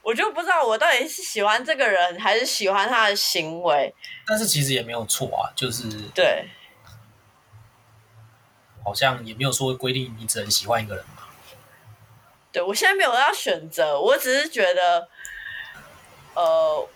[0.00, 3.94] 我就不知道我到底是喜欢这个人还是喜欢他的行为。
[4.26, 6.48] 但是其实也没有错啊，就是对，
[8.82, 11.17] 好像也没有说规定你只能喜欢一个人嘛。
[12.58, 15.08] 对，我现在没有要选择，我只是觉得，
[16.34, 16.88] 呃。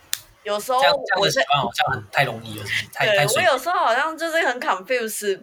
[0.43, 0.81] 有时候
[1.17, 5.41] 我是好像很太容易了，太对我有时候好像就是很 confused，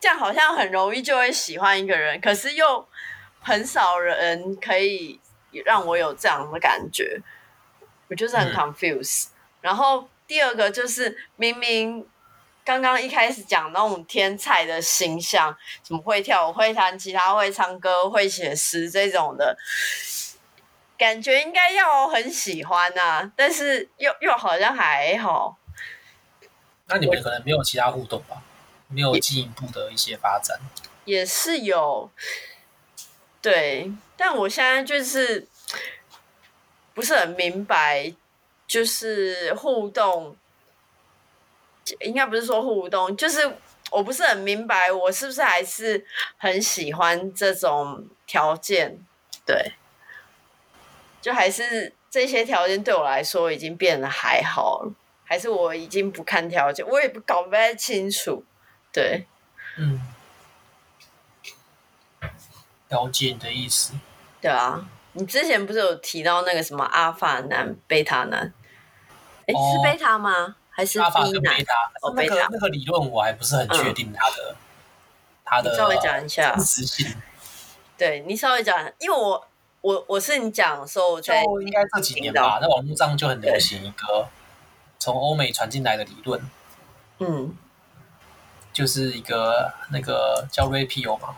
[0.00, 2.84] 这样好像很容易就会喜欢一个人，可是又
[3.38, 5.20] 很少人可以
[5.64, 7.20] 让我有这样的感觉，
[8.08, 9.26] 我就是很 confused。
[9.26, 12.04] 嗯、然后第二个就是明明
[12.70, 15.52] 刚刚一开始讲那种天才的形象，
[15.82, 19.58] 什么会跳舞、会弹吉他、会唱歌、会写诗这种的。
[20.96, 25.58] 感觉应该要很喜欢呐、啊，但是又又好像还好。
[26.86, 28.40] 那你们可能没有其他互动吧？
[28.86, 30.56] 没有进一步的一些发展？
[31.04, 32.08] 也是有，
[33.42, 35.48] 对，但我现在就是
[36.94, 38.14] 不是很明白，
[38.68, 40.36] 就是互动，
[42.00, 43.56] 应该不是说互动，就是
[43.90, 48.98] 我不是很明白，我是不是还是很喜欢这种条件？
[49.44, 49.72] 对。
[51.22, 58.42] 就还是这些条件对我来说已经变得还好了，还是我已经不看条件，我也不搞不太清楚。
[58.90, 59.26] 对，
[59.76, 60.00] 嗯，
[62.88, 63.92] 了解你的意思。
[64.40, 68.54] 对啊，你之前不是有提到那个什么阿法男、贝塔男？
[69.46, 70.56] 哎、是贝塔吗？
[70.80, 71.72] 还是阿法跟贝塔？
[72.02, 74.56] 哦，贝塔那个理论我还不是很确定他的，
[75.44, 77.14] 他的、嗯、稍微讲一下真实性。
[77.98, 79.46] 对，你稍微讲，因为我。
[79.82, 84.28] 我我是你讲的时候，就应该这几年吧，在网络上就很流行一个
[84.98, 86.38] 从欧美传进来的理论，
[87.18, 87.56] 嗯，
[88.74, 91.34] 就是一个那个叫 Peal 嘛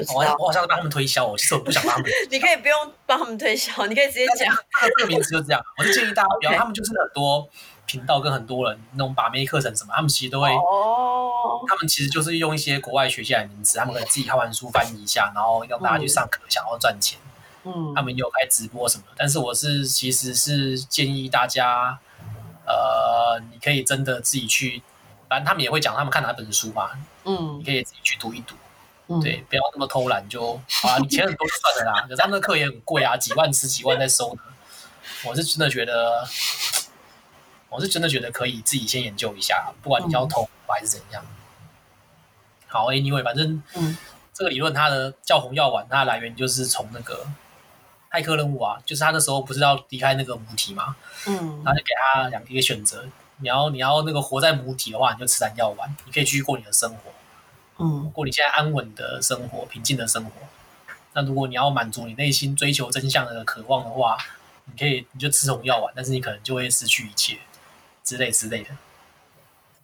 [0.00, 0.36] 不知我道。
[0.38, 2.10] 我好像是帮他们推销，我其实我不想帮他们。
[2.30, 4.54] 你可以不用帮他们推销，你可以直接讲。
[4.80, 6.52] 这个名字就这样，我就建议大家不要。
[6.58, 7.48] 他们就是很多
[7.86, 17.18] 频道跟很多人那种把妹课程什么，他们其实都会，哦，他们其实就是用一些国外学界的名词，他们可能自己看完书翻译一下，然后让大家去上课，想要赚钱。
[17.62, 21.98] 嗯，他们有开直播什么，但是我是其实是建议大家，
[22.66, 24.82] 呃，你可以真的自己去，
[25.28, 26.92] 反正他们也会讲他们看哪本书嘛，
[27.24, 28.54] 嗯你可以自己去读一读，
[29.12, 30.52] 嗯，对，不要那么偷懒就
[30.84, 34.42] 啊，你钱很多就算了啦，可是他们的课也很贵啊，几万、十几万在收呢，
[35.24, 36.24] 我是真的觉得，
[37.68, 41.26] 我是真的觉得可以自己先研究一下，不管你要偷还是怎样。
[42.68, 43.98] 好，Anyway，反正嗯
[44.32, 47.26] 这个理论它的叫红药丸，它的来源就是从那个
[48.12, 50.94] 骇客任务啊，就是他那时候不是要离开那个母体嘛，
[51.26, 53.04] 嗯他就给他两个一个选择，
[53.38, 57.10] 你要你要那个活在母体的话，你就吃蓝药丸，你可以继续过你的生活。
[57.80, 60.32] 嗯过你现在安稳的生活、平静的生活。
[61.12, 64.16] 那如果你要满足你内心追求真相的渴望的话，
[64.66, 67.38] 你可以你就吃红药丸，但是你可能就会失去一切
[68.04, 68.70] 之类之类的。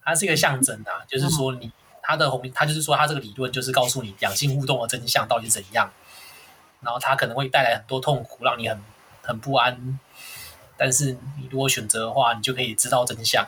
[0.03, 1.69] 它是一个象征啊，就是说你
[2.01, 5.91] 它的红，它就是说它这个理论就是告诉你两性互动的真相到底怎样，
[6.81, 8.81] 然后它可能会带来很多痛苦，让你很
[9.23, 9.99] 很不安。
[10.77, 13.45] 但是你如果选择的话，你就可以知道真相。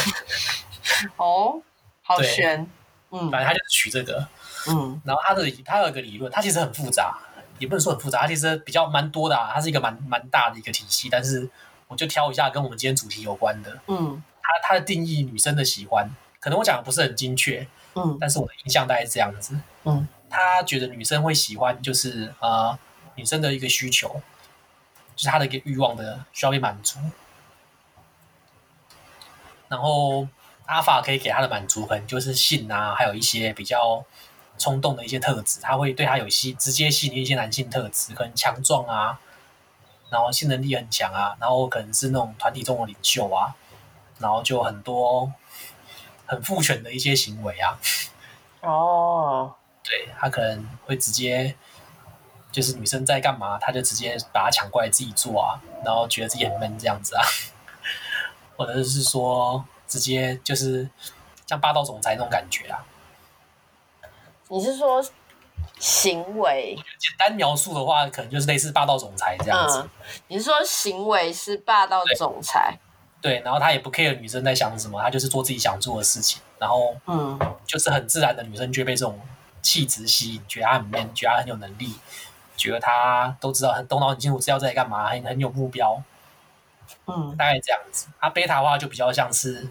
[1.16, 1.60] 哦，
[2.02, 2.70] 好对玄，
[3.10, 4.26] 嗯反正他就是取这个。
[4.68, 7.18] 嗯 然后他的他，有一个理论，它其实很复杂，
[7.58, 11.08] 也不能说很复杂，它其实比较蛮多的啊，它是一个蛮蛮大的一个体系。
[11.10, 11.48] 但是
[11.88, 13.80] 我就挑一下跟我们今天主题有关的。
[13.88, 19.58] 嗯他他的定义女生的喜欢，可能我讲的不是很精确，嗯但是我的印象大概是这样子。
[19.84, 22.78] 嗯他觉得女生会喜欢，就是呃
[23.14, 24.20] 女生的一个需求，
[25.16, 26.98] 就是她的一个欲望的需要被满足。
[29.68, 30.28] 然后
[30.70, 34.04] 阿法可以给他的满足，可能就是性啊，还有一些比较
[34.56, 39.18] 冲动的一些特质，他会对他有吸直接吸引一些男性特质，可能强壮啊，
[40.10, 43.52] 然后性能力很强啊，然后可能是那种团体中的领袖啊，
[44.20, 45.32] 然后就很多
[46.24, 47.76] 很父权的一些行为啊。
[48.60, 49.52] 哦，
[49.82, 51.56] 对他可能会直接
[52.52, 57.24] 就是女生在干嘛，他就直接把她抢过来自己做啊，然后觉得自己很闷这样子啊，
[58.56, 60.88] 或者是说直接就是
[61.46, 62.86] 像霸道总裁那种感觉啊。
[64.48, 65.04] 你是说
[65.78, 66.74] 行为？
[66.98, 69.80] 简单描述的话，可能就是类似霸道总裁这样子。
[69.80, 69.90] 嗯，
[70.28, 72.78] 你是说行为是霸道总裁？
[73.20, 79.20] 对，然后他也不 care 女生在想什么，他就是做自己想做的事情，然后嗯就是很自然的女生就会被这种
[79.60, 81.94] 气质吸引，觉得他很 man，觉得他很有能力，
[82.56, 86.02] 觉得他都知道很头脑很清楚，知道在干嘛，很很有目标。
[87.06, 88.08] 嗯，大概这样子。
[88.18, 89.68] 啊，贝塔的话就比较像是，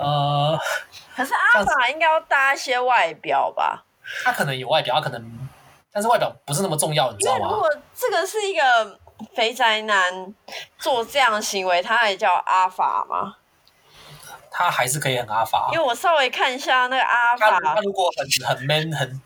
[0.00, 0.58] 呃，
[1.14, 3.84] 可是阿法应该要搭一些外表吧？
[4.24, 5.48] 他可能有外表，他可能，
[5.92, 7.48] 但是外表不是那么重要，你知道吗？
[7.52, 8.98] 如果这个是一个
[9.34, 10.34] 肥宅男
[10.78, 13.36] 做这样的行为，他还叫阿法吗？
[14.50, 15.78] 他还是可以很阿法因。
[15.78, 19.22] 为我稍微看一下那个阿法他他，如果很很 man，很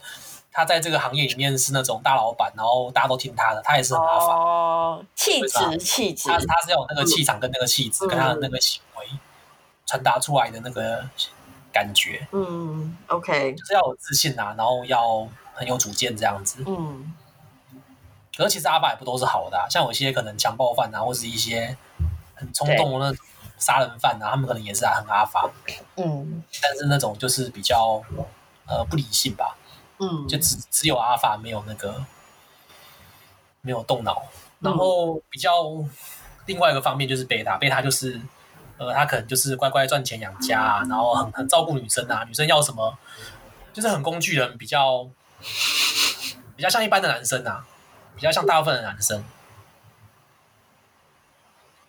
[0.52, 4.34] 他在这个行业里面是那种大老板，然后大家都听他的，他也是很阿法。
[4.34, 9.06] 哦，气质气质他，他是要有那个气场跟那个气质，嗯跟他的那个行为
[9.86, 11.08] 传达出来的那个
[11.72, 16.62] 感觉，嗯，OK，就是要有自信啊，然后要很有主见这样子。
[16.66, 17.12] 嗯。
[18.36, 21.76] 可是其实阿法也不都是好的、啊，像有些可能强暴犯啊，或是一些
[22.34, 23.24] 很冲动的那种
[23.58, 25.48] 杀人犯啊，他们可能也是很阿法，
[25.94, 26.42] 嗯。
[26.60, 28.02] 但是那种就是比较
[28.66, 29.56] 呃不理性吧，
[29.98, 32.04] 嗯，就只只有阿法没有那个
[33.60, 34.24] 没有动脑，
[34.58, 35.52] 然后比较
[36.46, 38.20] 另外一个方面就是贝塔，贝塔就是
[38.86, 42.96] 呃他可能就是乖乖赚钱养家啊，然后很很照顾女生啊，女生要什么
[43.72, 45.08] 就是很工具人，比较
[46.56, 47.66] 比较像一般的男生啊，
[48.14, 49.24] 比较像大部分的男生。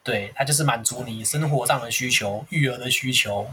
[0.03, 3.51] 对，他就是满足你生活上的需求、育儿的需求、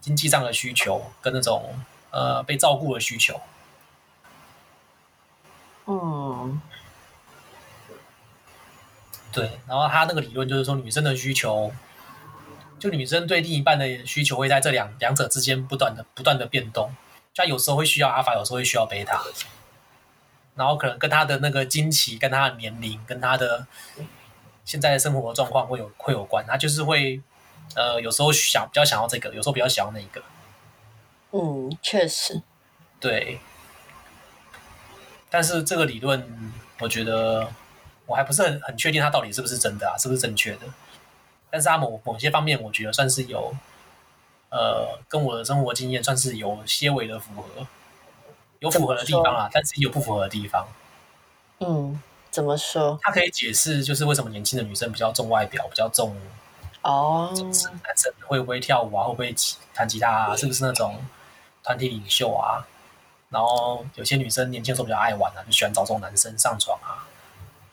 [0.00, 1.74] 经济上的需求，跟那种
[2.10, 3.40] 呃被照顾的需求。
[5.86, 6.60] 嗯
[9.30, 11.70] 对，然后他那个理论就是说，女生的需求，
[12.78, 16.90] 就女生对另一半的需求会在这两两者之间不断的不断的变动，
[17.32, 19.22] 就她有时候会需要阿法，有时候会需要贝塔，
[20.54, 23.66] 然后可能跟她的那个惊奇、跟她的年龄、跟她的
[24.64, 27.20] 现在的生活状况会有会有关，她就是会
[27.74, 30.22] 呃有时候想比较想要这个，有时候比较想要那个，
[31.32, 32.42] 嗯，确实，
[33.00, 33.40] 对。
[35.28, 37.48] 但是这个理论，我觉得
[38.06, 40.60] 我还不是很很确定它到底是不是真的啊，是不是正确的。
[41.50, 43.54] 但是他某某些方面，我觉得算是有，
[44.50, 47.66] 呃，跟我的生活经验算是有些微的符合。
[48.60, 50.66] 有符合的地方啊，但是也有不符合的地方。
[51.60, 52.98] 嗯，怎么说？
[53.02, 56.16] 他可以解释就是为什么年轻的女生比较重外表，比较重
[56.80, 59.34] 哦，男生会不会跳舞啊，会不会
[59.74, 60.96] 弹吉他啊，是不是那种
[61.62, 62.66] 团体领袖啊？
[63.28, 67.04] 然后有些女生年轻的时候比较爱玩啊，就喜欢找这种男生上床啊。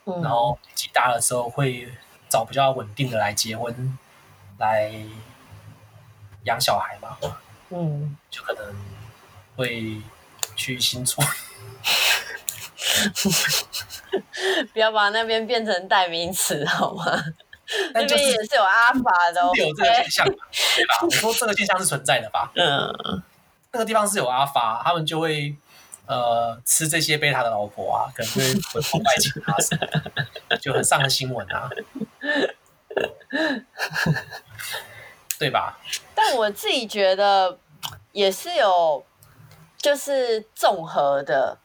[0.06, 1.88] 嗯、然后年纪大的时候会
[2.34, 3.96] 找比较稳定的来结婚，
[4.58, 4.92] 来
[6.46, 7.16] 养小孩嘛。
[7.70, 8.76] 嗯，就可能
[9.56, 10.02] 会
[10.56, 11.22] 去新竹。
[14.74, 17.06] 不要把那边变成代名词好吗？
[17.94, 20.34] 那边也是有阿法的，是有这个现象，对
[20.90, 20.98] 吧？
[21.04, 22.52] 我说这个现象是存在的吧？
[22.58, 23.22] 嗯，
[23.72, 25.56] 那个地方是有阿法，他们就会
[26.08, 29.54] 呃吃这些贝塔的老婆啊，可能就会会破坏情啊，
[30.58, 31.70] 就很上了新闻啊，
[35.40, 35.80] 对吧？
[36.16, 37.58] 但我自己觉得
[38.12, 39.04] 也是有，
[39.78, 41.58] 就是综合的。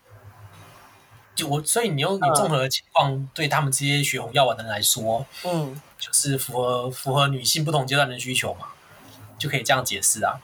[1.37, 8.67] 就我，所以你用你综合的情况，嗯、对他们这些学红药丸的人来说，嗯，就是符合符合女性不同阶段的需求嘛，
[9.39, 10.41] 就可以这样解释啊。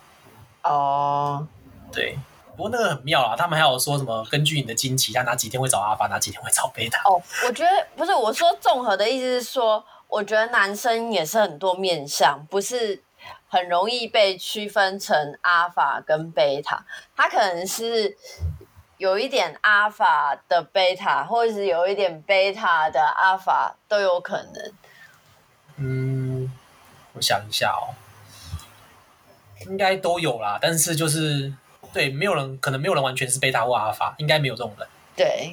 [0.62, 1.48] 哦，
[1.92, 2.16] 对，
[2.56, 7.02] 不过那个很妙啊，他们还有说什么根据你的经期，他哪几天会找阿法，哪几天会找贝塔。
[7.10, 9.84] 哦，我觉得不是，我说综合的意思是说，
[10.14, 13.02] 我觉得男生也是很多面相，不是
[13.48, 16.84] 很容易被区分成阿法跟贝塔，
[17.16, 18.16] 他可能是。
[18.96, 24.72] 有一点阿法的贝塔，或者是有一点贝塔的阿法都有可能。
[25.76, 26.50] 嗯，
[27.12, 27.90] 我想一下哦，
[29.66, 30.60] 应该都有啦。
[30.62, 31.52] 但是就是
[31.92, 34.88] 对，没有人可能没有人完全是贝塔或阿法，应该没有这种人。
[35.16, 35.52] 对，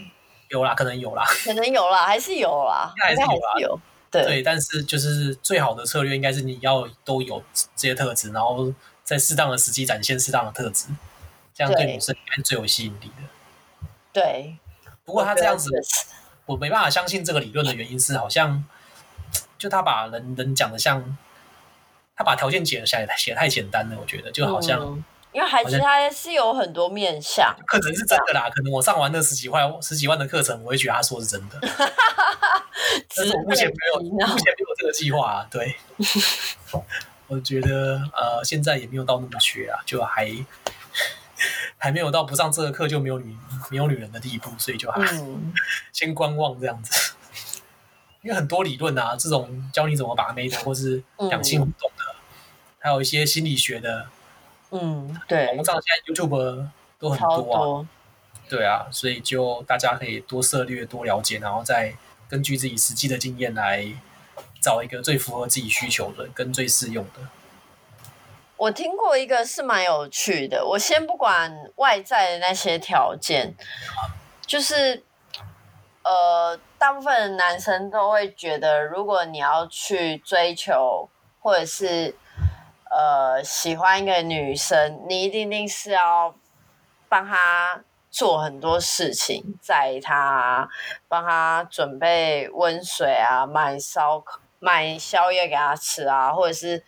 [0.49, 3.53] 有啦，可能有啦，可能有啦，还是有啦，应该还是有啦。
[3.59, 3.79] 有
[4.11, 8.71] 对，对，但是就是最好的策略应该是你要都有这些特质，然后
[9.03, 10.87] 在适当的时机展现适当的特质，
[11.53, 13.87] 这样对女生应该是最有吸引力的。
[14.11, 14.57] 对，
[15.05, 15.71] 不过他这样子，
[16.45, 18.63] 我没办法相信这个理论的原因是，好像
[19.57, 21.17] 就他把人人讲的像，
[22.17, 25.03] 他把条件写的写写太简单了，我觉得就好像，嗯、
[25.33, 31.59] 因为孩子他是有很多面向， 可能是真的啦，可能我上完那十几万十几万的课程，我会觉得他说是真的，
[33.15, 35.75] 但是我目前没有目前没有这个计划啊，对，
[37.27, 40.33] 我觉得呃现在也没有到那么缺啊，就还。
[41.75, 43.35] 还没有到不上这个课就没有女
[43.71, 45.01] 没有女人的地步，所以就还
[45.91, 47.13] 先观望这样子。
[48.21, 52.15] 因为很多理论啊，这种教你怎么把妹的，或是两性互动的，嗯、
[52.77, 54.05] 还有一些心理学的，
[54.71, 56.67] 嗯，对，网络上现在 YouTube
[56.97, 57.87] 都很多啊，多。
[58.49, 61.93] 对啊，所以就大家可以多涉略、多了解，然后再
[62.27, 63.85] 根据自己实际的经验来
[64.59, 67.21] 找一个最符合自己需求的跟最适用的。
[68.57, 73.55] 我听过一个是蛮有趣的，我先不管外在的那些条件，
[74.45, 75.01] 就是
[76.03, 81.09] 呃，大部分男生都会觉得，如果你要去追求
[81.39, 82.15] 或者是
[82.91, 86.35] 呃喜欢一个女生，你一定定是要
[87.09, 90.69] 帮她做很多事情，在她，
[91.07, 94.23] 帮她准备温水啊，买烧
[94.59, 96.83] 买宵夜给她吃啊，或者是。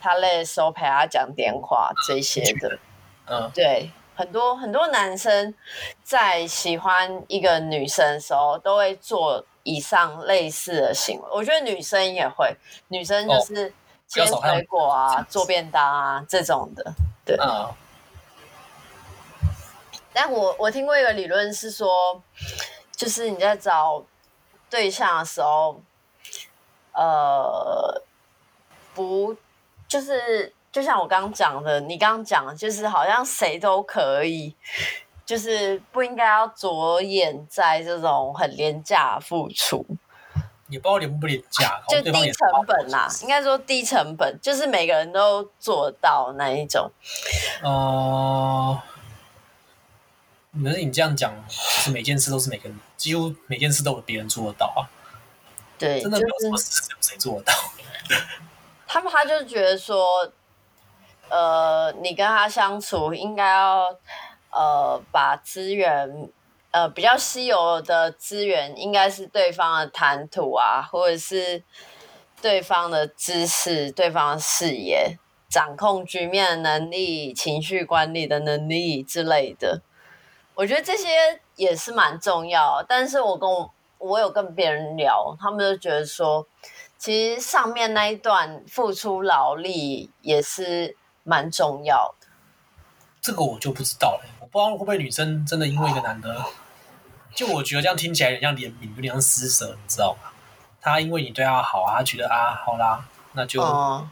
[0.00, 2.78] 她累的时候陪她讲电话这些的，
[3.26, 5.52] 嗯，对，很多很多男生
[6.04, 11.28] 在喜欢一个女生的时候，都会做以上类似的行为。
[11.32, 12.56] 我觉得女生也会，
[12.86, 13.74] 女生就是
[14.08, 16.92] 切水果啊、做便当啊这种的，
[17.24, 17.36] 对。
[17.36, 17.72] 嗯。
[20.12, 22.20] 但我我听过一个理论是说，
[22.90, 24.02] 就是你在找
[24.68, 25.80] 对象的时候，
[26.92, 28.02] 呃，
[28.94, 29.36] 不。
[29.88, 34.54] 就是就像我刚刚讲的，你刚刚讲的，就是好像谁都可以，
[35.24, 39.86] 就是不应该要着眼在这种很廉价的付出。
[40.68, 46.90] 也不知道廉不廉价，就低成本啦，应该说低成本，就是每个人都做到那一种。
[47.62, 48.80] 哦、
[50.52, 54.84] 呃，可是你这样讲，是每件事都是每个人，几乎每件事都有别人做得到啊。
[55.78, 57.52] 对，真的没有什么事是谁做得到。
[58.86, 60.30] 他们他就觉得说，
[61.28, 63.96] 呃，你跟他相处应该要，
[64.50, 66.28] 呃，把资源，
[66.78, 71.64] 呃，比较稀有的资源，应该是对方的谈吐啊，或者是
[72.40, 75.18] 对方的知识、对方的视野、
[75.48, 79.82] 掌控局面的能力、情绪管理的能力之类的。
[80.54, 86.46] 我觉得这些也是蛮重要，但是我跟我我有跟别人聊，他们就觉得说。
[86.96, 92.26] 其实上面那一段付出劳力也是蛮重要的。
[93.20, 96.44] 这个我就不知道了，我不知道会不会女生真的因为一个男的，
[97.34, 100.30] 就我觉得这样听起来有点像怜悯，有点像施舍，你知道吗？
[100.80, 104.08] 他因为你对他好啊，他觉得啊，好啦，那就、哦、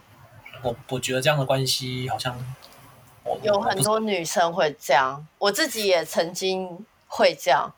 [0.61, 2.37] 我我觉得这样的关系好像
[3.41, 7.73] 有很多女生会这样，我自己也曾经会这样，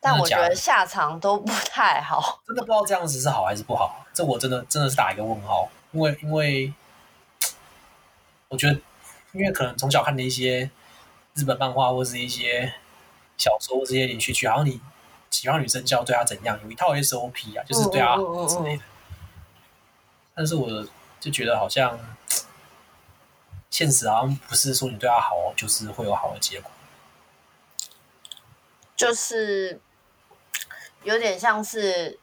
[0.00, 2.40] 但我觉得下场都不太好。
[2.46, 6.72] 真的不知道这样子是好还是不好，这我真的真的是打一个问号，因为因为
[8.48, 8.80] 我觉得，
[9.32, 10.70] 因为可能从小看的一些
[11.34, 12.72] 日本漫画或是一些
[13.40, 14.78] 小说这些连续剧，然后你。
[15.32, 18.16] 喜欢女生就要对她怎样，有一套 SOP 啊，就是对她
[18.48, 18.82] 之类的。
[20.34, 20.84] 但是我
[21.20, 21.96] 就觉得好像
[23.70, 26.68] 现实好像不是说你对她好就是会有好的结果，
[28.96, 29.80] 就是
[31.04, 32.18] 有点像是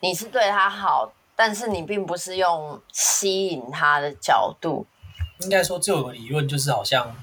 [0.00, 4.86] 你是对她好，但是你并不是用吸引她的角度。
[5.40, 7.14] 应该说，这有个理论就是好像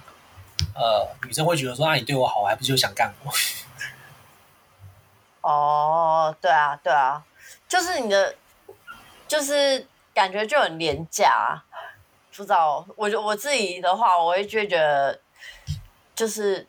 [0.75, 3.31] 呃，女生会觉得说，那你对我好，我还不就想干我？
[5.47, 7.23] 哦，对啊，对啊，
[7.67, 8.35] 就是你的，
[9.27, 11.61] 就是感觉就很廉价，
[12.29, 12.85] 不知道。
[12.95, 15.19] 我我自己的话，我会觉得，
[16.15, 16.65] 就是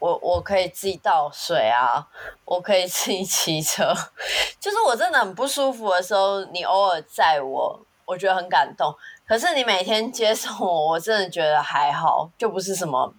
[0.00, 2.08] 我我可以自己倒水啊，
[2.44, 3.94] 我可以自己骑车，
[4.58, 8.92] 就是我真的很不舒服的时候，你偶尔载我，我觉得很感动。
[9.26, 13.14] 可是你每天接送我，我真的觉得还好，就不是什么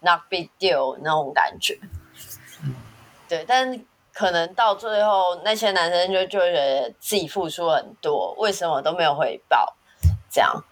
[0.00, 1.78] not big deal 那种感觉。
[3.28, 3.84] 对，但。
[4.18, 9.76] 可能到最后，那些男生就就觉得自己付出很多，为什么都没有回报？
[10.30, 10.64] 这样，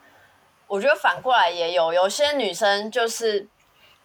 [0.66, 3.46] 我觉得反过来也有，有些女生就是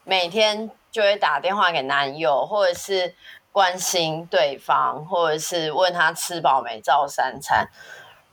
[0.03, 3.15] 每天就会打电话给男友，或者是
[3.53, 7.65] 关心对方，或者是问他吃饱没、照三餐，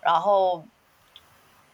[0.01, 0.65] 然后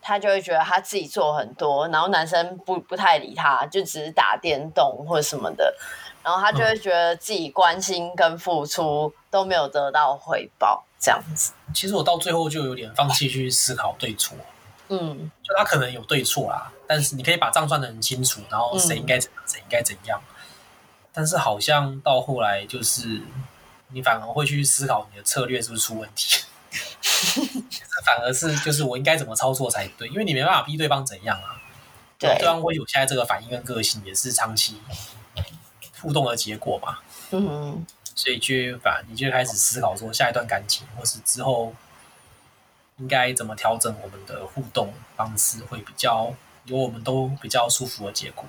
[0.03, 5.75] 他就会觉得他自己做很多，然后男生不不太理他，就只是打电动或者什么的。
[6.25, 11.53] 然后他就会觉得自己关心跟付出都没有得到回报，这样子。
[11.75, 14.37] 其实我到最后就有点放弃去思考对错。
[14.89, 20.21] 嗯，就他可能有对错啦，但是你可以把账算得很清楚，然后谁应该怎样，谁应该怎样。
[21.13, 23.21] 但是好像到后来就是
[23.89, 26.45] 你反而会去思考你的策略是不是出问题。
[27.03, 31.61] 这反而是就是我应该怎么操作才对，因为你没办法逼对方怎样啊。
[32.19, 34.81] 对，对方会有现在这个反应跟个性，也是长期。
[36.01, 36.99] 互动的结果嘛，
[37.31, 37.87] 嗯，
[38.17, 41.73] 所以就反你就开始思考说，下一段感情或是之后
[42.97, 46.35] 应该怎么调整我们的互动方式，会比较
[46.65, 48.45] 有我们都比较舒服的结果，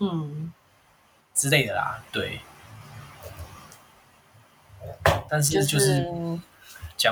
[0.00, 0.52] 嗯，
[1.36, 2.40] 之类的啦，对。
[5.30, 6.42] 但是就是讲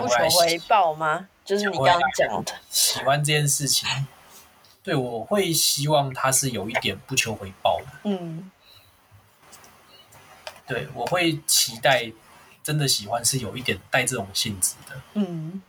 [0.01, 1.29] 不求回报吗？
[1.45, 3.89] 就是你刚刚讲的喜欢这件事情，
[4.83, 8.51] 对，我会希望他是有一点不求回报的，嗯。
[10.67, 12.11] 对，我会期待
[12.65, 15.63] 真的喜欢是有一点带这种性质的，嗯。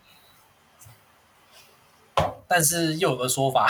[2.47, 3.69] 但是又有个说法，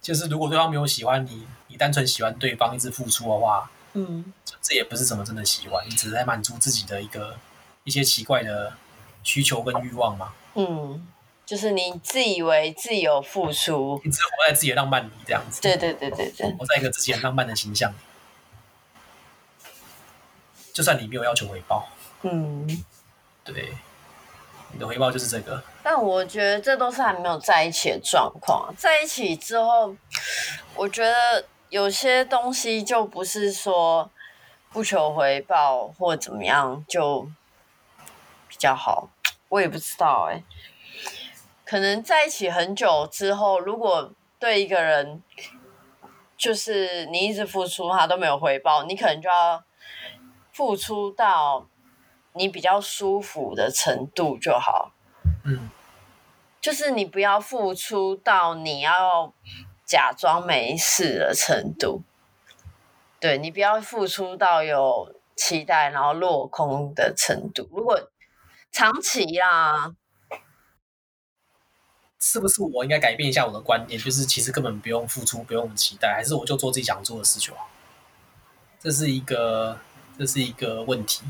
[0.00, 4.32] 就是如果对方没有喜欢你，你单纯喜欢对方一直付出的话，嗯，
[4.62, 7.36] 这也不是什么真的喜欢，你只是在满足自己的一个
[7.84, 8.72] 一些奇怪的
[9.22, 10.32] 需求跟欲望嘛。
[10.54, 11.06] 嗯，
[11.44, 15.60] 就是你自以为自己有付出，你只活在自己的浪漫里这样子。
[15.60, 17.96] 对对对对对，活在一个自己很浪漫的形象里。
[20.72, 21.86] 就算你没有要求回报，
[22.22, 22.66] 嗯，
[23.44, 23.74] 对，
[24.72, 25.62] 你的回报就是这个。
[25.82, 28.72] 但我觉得这都是还没有在一起的状况。
[28.78, 29.94] 在一起之后，
[30.74, 34.10] 我觉得有些东西就不是说
[34.70, 37.30] 不求回报或怎么样就比
[38.62, 39.10] 较好。
[39.48, 40.44] 我也不知道哎、欸，
[41.64, 45.22] 可能在一起很久之后，如果对一个人
[46.36, 49.62] 就是你一直付出，他都没有回报，你可能就要。
[50.54, 51.66] 付出到
[52.34, 54.92] 你比较舒服的程度就好，
[55.46, 55.70] 嗯，
[56.60, 59.32] 就是你不要付出到你要
[59.86, 62.02] 假装没事的程度，
[63.18, 67.66] 对，你不要付出到有期待然后落空的程度。
[67.72, 67.98] 如果
[68.72, 69.94] 长期啊，
[72.18, 74.00] 是不是我应该改变一下我的观点？
[74.00, 77.68] 就是其实根本不用付出，不用期待，还是我就做自己想做的事就好？
[78.80, 79.78] 这是一个。
[80.18, 81.24] 这是一个问题。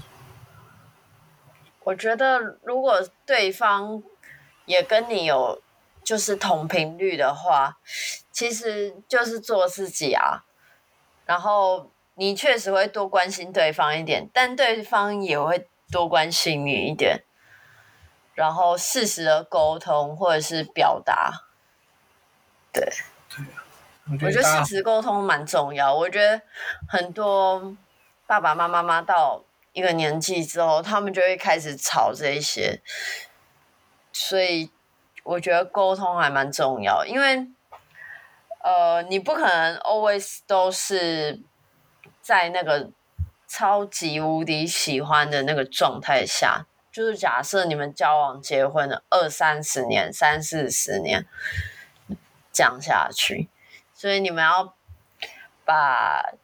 [1.84, 4.02] 我觉得，如果对方
[4.66, 5.62] 也跟你有
[6.02, 7.78] 就是同频率的话，
[8.32, 10.44] 其实就是做自己啊。
[11.24, 17.22] 然后你确实会多关心对方一点，但对方也会多关心你一点。
[18.34, 21.44] 然后适时的沟通或者是表达，
[22.72, 22.82] 对。
[23.34, 23.64] 对啊，
[24.10, 25.94] 我觉我觉得事实沟通蛮重要。
[25.94, 26.42] 我觉得
[26.86, 27.74] 很多
[28.26, 32.82] 爸爸妈妈妈到一个年纪之后，他们就会开始吵这一些，
[34.12, 34.70] 所以
[35.22, 37.46] 我觉得沟通还蛮重要，因为
[38.62, 41.40] 呃，你不可能 always 都是
[42.20, 42.90] 在那个
[43.48, 46.66] 超级无敌喜欢的那个状态下。
[46.92, 51.24] 就是假设你们交往结婚了二三十年、三四十年，
[52.52, 53.48] 讲下去，
[53.94, 54.74] 所以你们要
[55.64, 56.34] 把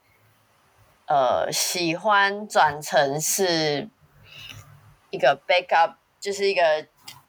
[1.06, 3.90] 呃喜欢转成是
[5.10, 6.86] 一个 backup，就是一个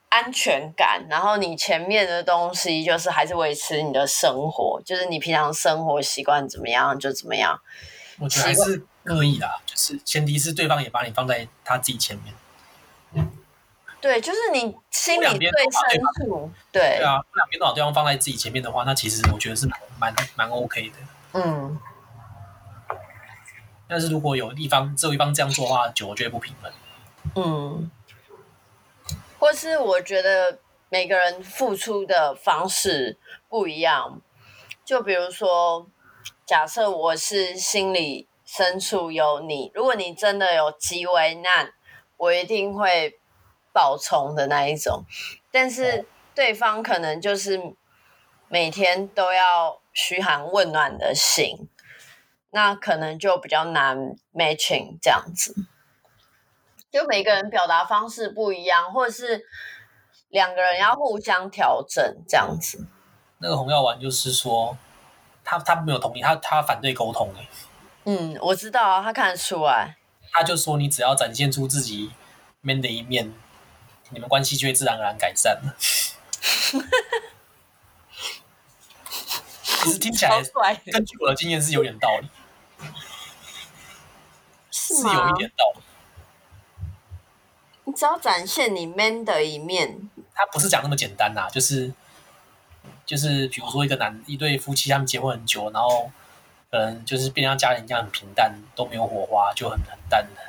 [0.08, 7.60] 安全感，然后你前面的东西就是还是维持你的生活，就是你平常生活习惯怎么样就怎么样。
[8.18, 12.34] 我觉得还是可以啦，就是前提是对方也把你放在他自己前面。
[14.00, 20.96] 对，就是你心里最深处，对对啊，两边都把对方放在自己前面的话，那其实我觉得是蛮蛮蛮 OK 的。
[21.34, 21.78] 嗯，
[23.86, 26.72] 但是如果有一方只有一方这样做的话，久了就会不平衡。
[27.34, 27.90] 嗯，
[29.38, 33.18] 或是我觉得每个人付出的方式
[33.50, 34.18] 不一样，
[34.82, 35.86] 就比如说，
[36.46, 41.74] 假设我是心里深处有你，如果你真的有极为难，
[42.16, 43.18] 我一定会。
[43.72, 45.04] 爆冲的那一种，
[45.50, 47.60] 但是对方可能就是
[48.48, 51.68] 每天都要嘘寒问暖的心，
[52.50, 55.54] 那可能就比较难 matching 这样子。
[56.90, 59.44] 就每个人表达方式不一样，或者是
[60.28, 62.86] 两个人要互相调整这样子。
[63.38, 64.76] 那个红药丸就是说，
[65.44, 67.32] 他他没有同意，他他反对沟通。
[68.04, 69.96] 嗯，我知道啊，他看得出来。
[70.32, 72.10] 他就说，你只要展现出自己
[72.60, 73.32] man 的一面。
[74.10, 75.74] 你们关系就会自然而然改善了。
[79.82, 80.42] 其实听起来，
[80.92, 82.28] 根据我的经验是有点道理，
[84.70, 85.80] 是，是有一点道理。
[87.84, 91.92] 你只要展现你 man 的一面，他不是讲那么简单呐、啊，就是
[93.06, 96.12] 就是，比如说一个男一对夫妻，他们结婚很久，然后
[96.70, 100.42] 可能就是变成家人一样很平淡，都没有火花，就很很淡的。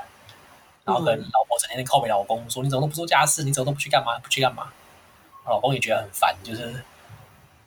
[0.84, 3.44] 然后跟老婆整天靠北老公说：“你怎么都不做家事？
[3.44, 4.18] 你怎么都不去干嘛？
[4.20, 4.72] 不去干嘛？”
[5.46, 6.84] 老公也觉得很烦，就是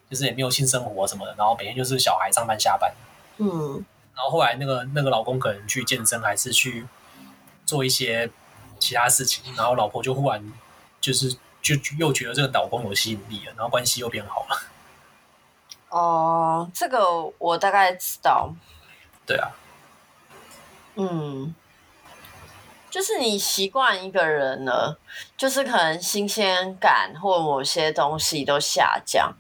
[0.08, 2.92] 就是也没有性生活什么的，然后每天就是小孩上班下班。
[3.38, 3.84] 嗯。
[4.14, 6.86] 然后后来那个那个老公可能去健身，还是去
[7.66, 8.30] 做一些
[8.78, 10.52] 其他事情，然后老婆就忽然
[11.00, 14.62] 就是就又觉得这个老公有吸引力了，然后关系又变好了。
[15.88, 18.54] 哦，这个我大概知道。
[19.26, 19.50] 对啊。
[20.94, 21.54] 嗯。
[22.94, 24.96] 就是你习惯一个人了，
[25.36, 29.34] 就是可能新鲜感或某些东西都下降，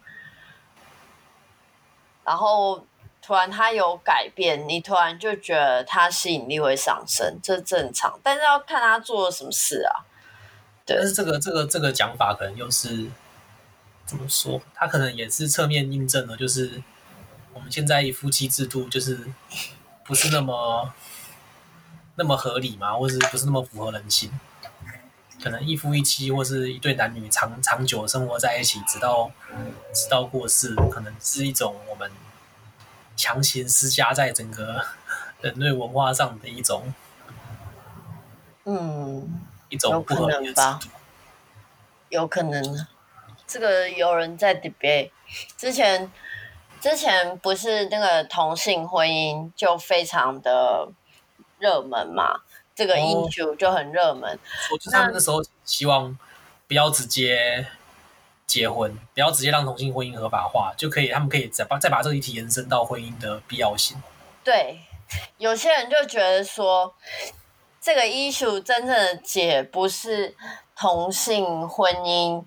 [2.24, 2.84] 然后
[3.22, 8.18] 突然他有改变，你突然就觉得他吸引力会上升，这正常。
[8.24, 10.02] 但是要看他做了什么事啊。
[10.84, 10.96] 对。
[10.96, 13.08] 但是这个这个这个讲法可能又是
[14.04, 14.60] 怎么说？
[14.74, 16.82] 他可能也是侧面印证了，就是
[17.52, 19.20] 我们现在夫妻制度就是
[20.04, 20.92] 不是那么。
[22.16, 22.94] 那么合理吗？
[22.94, 24.30] 或是不是那么符合人性？
[25.42, 29.30] 可能一夫一妻，或是一对男女长长久生活在一起，直到
[29.92, 32.10] 直到过世，可能是一种我们
[33.14, 34.82] 强行施加在整个
[35.42, 36.94] 人类文化上的一种，
[38.64, 39.38] 嗯，
[39.68, 40.88] 一种不合理的制度。
[42.08, 42.86] 有可能，
[43.46, 45.10] 这个有人在 debate。
[45.58, 46.10] 之前
[46.80, 50.88] 之前不是那个同性婚姻就非常的。
[51.64, 52.42] 热门嘛，
[52.74, 54.38] 这个 issue 就很热门。
[54.70, 56.18] 我就是他们那时候希望
[56.68, 57.66] 不要直接
[58.46, 63.96] 结婚，不要直接让同性婚姻合法化，就可以，他们可以再把再把这个议题延伸到婚姻的必要性。
[64.44, 64.80] 对，
[65.38, 66.94] 有些人就觉得说，
[67.80, 70.36] 这个 issue 真正的解不是
[70.76, 72.44] 同性婚姻，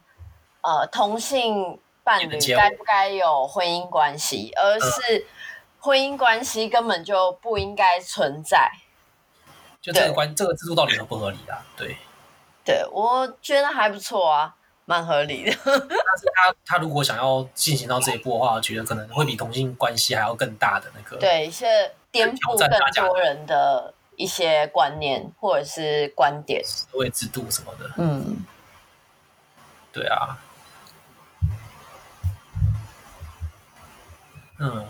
[0.62, 5.26] 呃，同性伴侣该不该有婚姻关系，而是
[5.80, 8.72] 婚姻关系根本就不应该存在。
[9.88, 11.64] 就这个关，这个制度到底合不合理啊？
[11.78, 11.96] 对，
[12.66, 15.58] 对，我觉得还不错啊，蛮合理的。
[15.64, 27.90] 但是他他如果想要进行到这一步的话，我觉得可能会比同性关系还要更大的那个，对，一些颠覆更多人的一些观念或者是观点，社会制度什么的。
[27.96, 28.46] 嗯，
[29.94, 30.38] 对啊，
[34.60, 34.86] 嗯，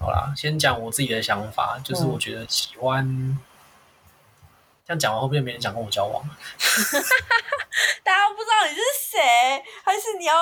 [0.00, 3.38] 好啦，先讲我自己的想法，就是我觉得喜欢。
[4.92, 6.22] 嗯这样讲完会不会没人想跟我交往？
[8.04, 8.80] 大家不知道你是
[9.10, 9.18] 谁，
[9.84, 10.34] 还是你要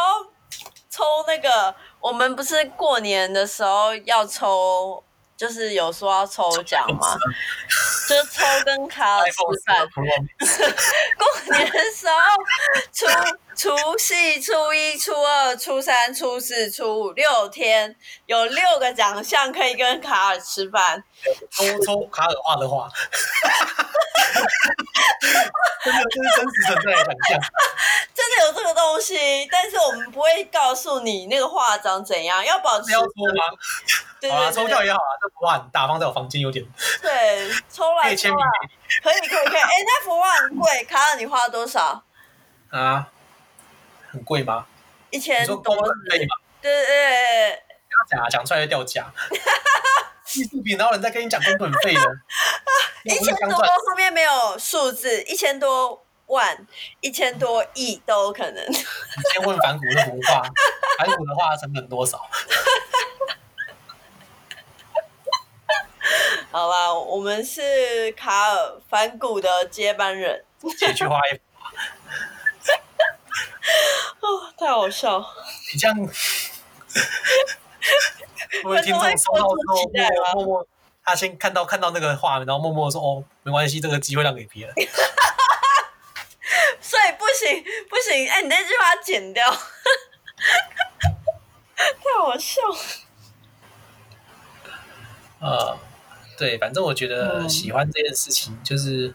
[0.89, 5.03] 抽那个我们不是过年的时候要抽，
[5.37, 7.17] 就是有说要抽奖吗？
[8.09, 9.87] 就抽跟卡尔吃饭。
[11.17, 12.15] 过年的时候，
[12.93, 13.07] 初
[13.55, 17.95] 除夕、初一、初二、初三、初四、初五六天，
[18.27, 21.05] 有六个奖项可以跟卡尔吃饭。
[21.53, 22.91] 抽抽卡尔画的画。
[25.83, 27.41] 真的，这是真实存在的奖项。
[28.15, 32.93] 真的有这个东西，但是我们不会告诉你那个画长怎样，要保持。
[32.93, 33.45] 要抽吗？
[34.21, 36.65] 对对对，抽掉也好啊，这幅画很大，放在我房间有点。
[37.01, 38.47] 对，抽来抽来，
[39.03, 39.61] 可以可以可以。
[39.61, 42.03] 哎、欸，那幅画很贵，卡尔，你花了多少？
[42.71, 43.09] 啊，
[44.11, 44.67] 很贵吗？
[45.11, 45.57] 一千多。
[46.11, 47.63] 对对对。
[47.89, 49.07] 不要讲啊，讲出来就掉价。
[50.35, 52.01] 艺术品，然后人在跟你讲工本费的。
[53.05, 56.67] 一千多后面没有数字，一千多万、
[57.01, 58.65] 一千多亿都有可能。
[58.69, 58.75] 你
[59.33, 60.43] 先问反骨的文化，
[60.99, 62.21] 反骨的话成本多少？
[66.53, 70.45] 好吧，我们是卡尔反骨的接班人。
[70.79, 71.41] 姐去画一幅。
[74.21, 75.25] 哦，太好笑！
[75.73, 75.97] 你这样，
[78.65, 79.83] 我们听众收到之后
[80.35, 80.67] 默默。
[81.03, 84.75] 他先看到看到那个画面，然后默默说：“哦，没关系，这个机会让给别人。
[86.81, 89.51] ”所以不行不行，哎、欸，你那句话剪掉，
[91.75, 92.61] 太好笑。
[95.41, 95.79] 呃，
[96.37, 99.15] 对，反正我觉得喜欢这件事情，就是、嗯、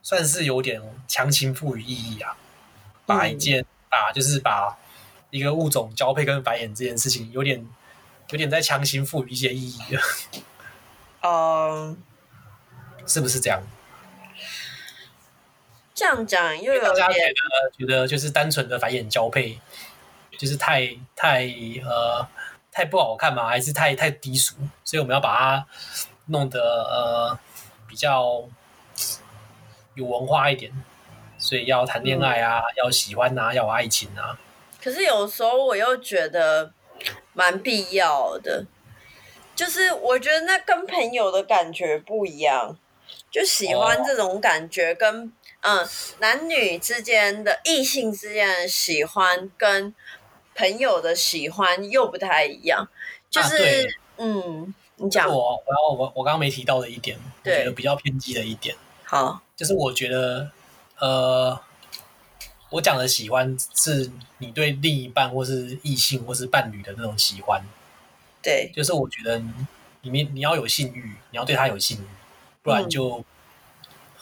[0.00, 2.36] 算是有点强行赋予意义啊，
[3.04, 4.78] 把一件、嗯、把就是把
[5.38, 7.66] 一个物种交配跟繁衍这件事情有点。
[8.30, 10.02] 有点在强行赋予一些意义了，
[11.20, 11.96] 嗯，
[13.06, 13.62] 是不是这样？
[15.94, 19.60] 这样讲又有点大家觉得觉得就是单纯的繁衍交配，
[20.38, 21.44] 就是太太
[21.84, 22.26] 呃
[22.72, 23.46] 太不好看嘛？
[23.46, 24.54] 还是太太低俗？
[24.82, 25.66] 所以我们要把它
[26.24, 27.38] 弄得呃
[27.86, 28.42] 比较
[29.94, 30.72] 有文化一点，
[31.36, 34.40] 所以要谈恋爱啊，嗯、要喜欢啊，要有爱情啊。
[34.84, 36.72] 可是有时候我又觉得。
[37.36, 38.64] 蛮必要的，
[39.56, 42.78] 就是我觉得那跟朋友的感觉不一样，
[43.28, 45.30] 就喜欢这种感觉跟，
[45.62, 45.86] 嗯
[46.20, 49.92] 男女之间的异性之间的喜欢，跟
[50.54, 52.88] 朋友的喜欢又不太一样。
[53.28, 60.48] 就是、啊、嗯，你讲我，然后我我刚刚没提到的一点，我觉得比较偏激的一点，好，就是我觉得
[61.00, 61.60] 呃。
[62.74, 67.62] 我讲的喜欢是你对另一半或是异性或是伴侣的那种喜欢，
[68.42, 69.40] 对，就是我觉得
[70.02, 72.06] 里面你要有性欲，你要对他有性欲，
[72.64, 73.24] 不然就、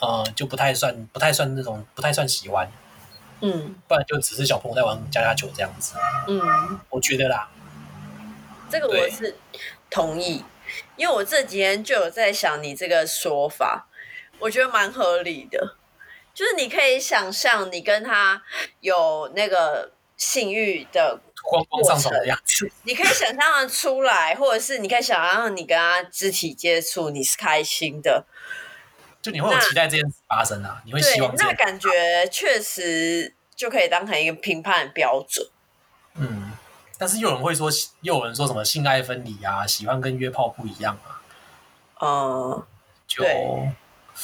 [0.00, 2.70] 嗯、呃就不太算不太算那种不太算喜欢，
[3.40, 5.94] 嗯，不然就只是小朋友在玩家家酒这样子，
[6.28, 7.48] 嗯，我觉得啦，
[8.68, 9.34] 这个我是
[9.88, 10.44] 同意，
[10.96, 13.88] 因为我这几天就有在想你这个说法，
[14.40, 15.76] 我觉得蛮合理的。
[16.34, 18.42] 就是你可以想象你跟他
[18.80, 28.24] 有那个性欲的光光上床的样子，你可以想象的出来，或者是你可以想象你跟他肢体接触，你是开心的，
[29.20, 35.46] 就你会有期待这件事发生啊，你会希望这那感觉确实就可以当成一个评判标准。
[36.14, 36.52] 嗯，
[36.96, 37.68] 但是又有人会说，
[38.00, 41.20] 又有人说什么性爱分离啊，喜欢跟约炮不一样啊。
[42.00, 42.66] 嗯，
[43.06, 43.24] 就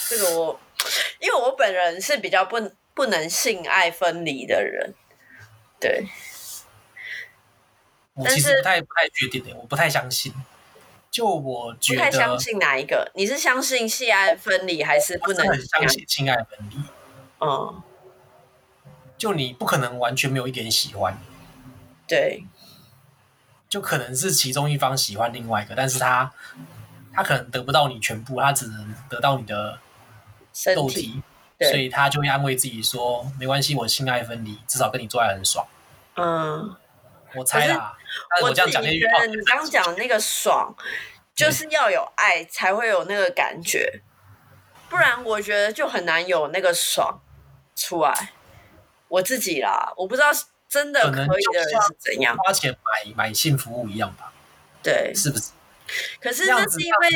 [0.08, 0.60] 这个我。
[1.20, 4.94] 因为我本人是比较不不能性爱分离的人，
[5.80, 6.06] 对。
[8.14, 10.32] 我其实不太不太确定的，我不太相信。
[11.10, 13.10] 就我觉得，不太相信哪一个？
[13.14, 16.76] 你是相信性爱分离，还是不能很相信性爱分离？
[17.40, 17.82] 嗯，
[19.16, 21.16] 就你不可能完全没有一点喜欢，
[22.06, 22.44] 对。
[23.68, 26.32] 就可能是其中一方喜欢另外一个，但是他
[27.12, 29.78] 他可能得不到你全部，他只能得到你的。
[30.74, 31.22] 肉体，
[31.60, 35.66] 所以他就会安慰自己说：“没关系，我性爱分离，至少跟你做爱很爽。”
[36.16, 36.76] 嗯，
[37.34, 37.96] 我猜啦。
[38.42, 40.74] 我这样讲，你觉得你刚讲的那个爽，
[41.34, 44.00] 就是要有爱才会有那个感觉，
[44.88, 47.20] 不然我觉得就很难有那个爽
[47.76, 48.30] 出来。
[49.08, 50.28] 我自己啦，我不知道
[50.68, 54.32] 真的可以的人是怎样花钱买买性服务一样吧？
[54.82, 55.50] 对，是不是？
[56.20, 57.08] 可是那是因为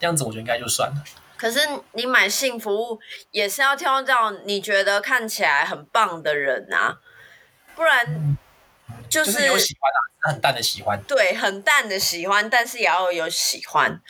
[0.00, 1.04] 这样子，我觉得应该就算了。
[1.38, 1.60] 可是
[1.92, 6.98] 你买性服务也是要挑到你觉得看起来很棒的人啊，
[7.74, 8.36] 不然
[9.08, 9.98] 就是、就是、有喜欢啊，
[10.32, 11.00] 很淡的喜欢。
[11.04, 14.00] 对，很淡的喜欢，但是也要有喜欢，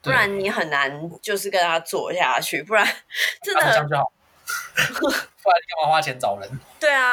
[0.00, 2.84] 不然你很难就是跟他做下去，不然
[3.42, 3.62] 真的。
[3.86, 6.60] 不然你干嘛花钱找人？
[6.80, 7.12] 对啊，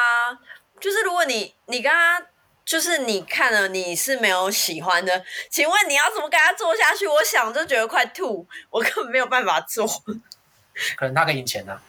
[0.80, 2.26] 就是如果你你跟他。
[2.74, 7.06] 就是你看了你是没有喜欢的，请问你要怎么跟他做下去？
[7.06, 9.88] 我想就觉得快吐，我根本没有办法做。
[10.96, 11.80] 可能他给你钱呢、啊，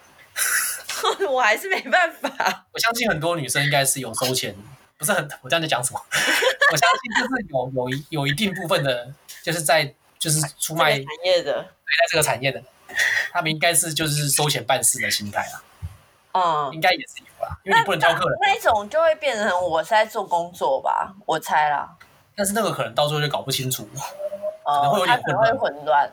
[1.27, 2.67] 我还是没办法。
[2.71, 4.55] 我相信很多女生应该是有收钱，
[4.99, 5.99] 不是很，我这样在讲什么？
[6.71, 9.11] 我相信就是有有一有一定部分的，
[9.43, 12.63] 就是在就是出卖产业的，对，在这个产业的，
[13.33, 15.65] 他们应该是就是收钱办事的心态啊。
[16.35, 18.37] 嗯，应该也是有啦，因为你不能教客人。
[18.41, 21.97] 那，那，那种就会变成我是在做工作吧，我猜啦。
[22.35, 23.89] 但是那个可能到最后就搞不清楚，
[24.65, 25.57] 哦、可能会有点混乱。
[25.57, 26.13] 混乱。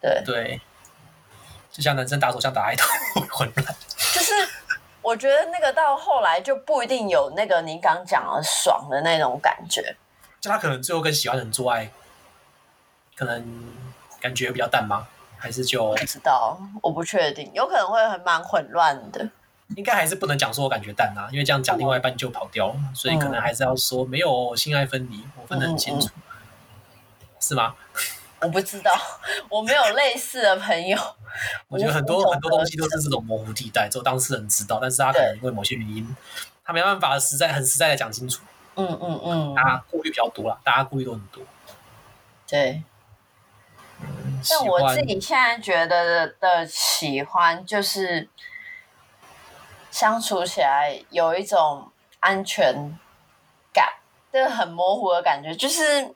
[0.00, 0.60] 对对，
[1.72, 2.84] 就像男生打手枪打爱豆
[3.30, 3.76] 混乱。
[4.14, 4.32] 就是
[5.00, 9.96] 我觉得那个到后来就不一定有那个你刚讲的爽的那种感觉。
[10.40, 11.90] 就他可能最后跟喜欢的人做爱，
[13.16, 13.74] 可能
[14.20, 15.08] 感觉比较淡吗？
[15.42, 19.28] 还是就不知道，我不确定，有可能会很蛮混乱的。
[19.74, 26.22] 应该还是不能讲说我感觉淡啊，因为这样讲另外一半就跑掉所以可能还是要说没有性爱分离，我分得很清楚，嗯
[27.22, 27.74] 嗯、是吗？
[28.40, 28.92] 我不知道，
[29.48, 30.96] 我没有类似的朋友。
[31.66, 36.16] 我觉得很多很多东西都是这种模糊地带，只有当事人知道，但是他可能因为某些原因，
[36.64, 38.42] 他没办法实在很实在的讲清楚。
[38.76, 41.42] 嗯嗯嗯，嗯嗯大家顾虑比较多啦，大家顾虑都很多。
[42.46, 42.82] 对。
[44.50, 48.28] 但我自己现在觉得的喜欢，就是
[49.90, 52.98] 相处起来有一种安全
[53.72, 53.94] 感，
[54.32, 56.12] 这个很模糊的感觉，就是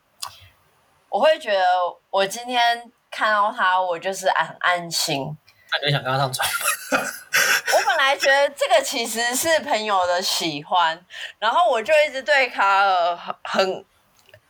[1.09, 1.65] 我会觉得
[2.11, 5.39] 我今天看到他，我就是很安心。
[5.71, 6.49] 那你想跟他上床？
[7.75, 11.01] 我本来觉得这个其实是朋友的喜欢，
[11.39, 13.87] 然后我就一直对卡尔很很。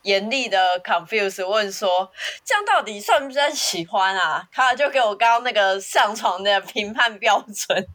[0.07, 2.09] 严厉的 confuse 问说
[2.45, 7.87] ：“这样到底算不算喜欢啊？”他就给我刚刚那个上床的评判标准，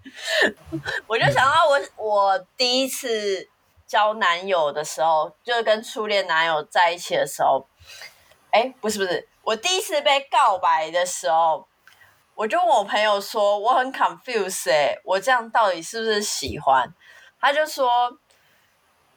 [1.09, 3.49] 我就想到我我第一次
[3.87, 7.67] 交男友的时候，就是跟初恋男友在一起的时候，
[8.51, 11.67] 哎，不是不是，我第一次被告白的时候，
[12.35, 16.93] 我就问我朋友说：“我很 confuse 哎，我这样到底是不是喜欢？”
[17.41, 18.19] 他就说：“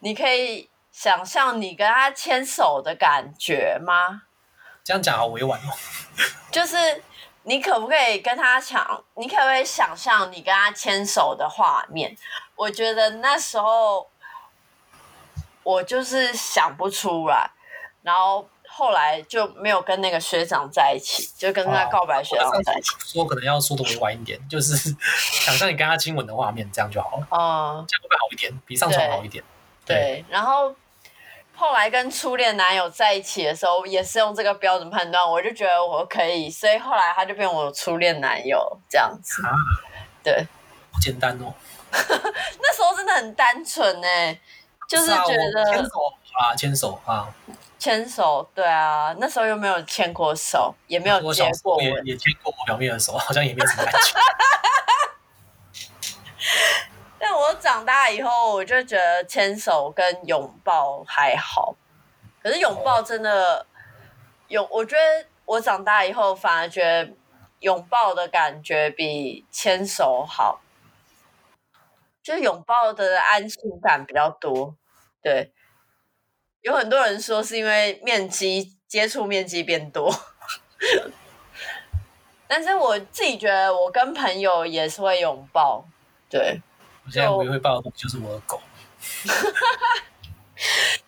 [0.00, 4.22] 你可以。”想象你跟他牵手的感觉吗？
[4.82, 5.70] 这样讲好委婉哦。
[6.50, 7.02] 就是
[7.42, 9.04] 你可不可以跟他想？
[9.14, 12.16] 你可不可以想象你跟他牵手的画面？
[12.54, 14.08] 我觉得那时候
[15.62, 17.50] 我就是想不出来，
[18.00, 22.94] 然后后来就没有跟那个学长在一起，就跟他告白学长在一起。
[22.94, 24.74] 哦、说可能要说的委婉一点，就是
[25.44, 27.26] 想象你跟他亲吻的画面，这样就好了。
[27.28, 28.58] 哦、嗯，这样会不会好一点？
[28.64, 29.44] 比上床好一点。
[29.84, 30.74] 对，对，然后。
[31.56, 39.42] 后来跟初恋男友在一起的时候，也是用这个标准判断，我就觉得我可以，所以后来他就变我初恋男友这样子。
[39.46, 39.50] 啊，
[40.22, 40.46] 对，
[40.92, 41.54] 好简单哦。
[41.92, 44.38] 那时候真的很单纯哎，
[44.86, 47.26] 就是觉得牵手啊，牵手啊，
[47.78, 54.14] 牵手，对啊，那时候又没有牵过手，也没有接过，也也牵过我表面的手，好像也没什么感觉。
[57.18, 61.74] 但我长大以后，我就觉得牵手跟拥抱还好，
[62.42, 63.66] 可是拥抱真的
[64.48, 67.10] 拥，我觉得我长大以后反而觉得
[67.60, 70.60] 拥抱的感觉比牵手好，
[72.22, 74.76] 就是拥抱的安心感比较多。
[75.22, 75.52] 对，
[76.60, 80.14] 有很多人说是因为面积接触面积变多，
[82.46, 85.84] 但是我自己觉得我跟朋友也是会拥抱，
[86.28, 86.60] 对。
[87.06, 88.60] 我现在唯一会抱的就是我的狗。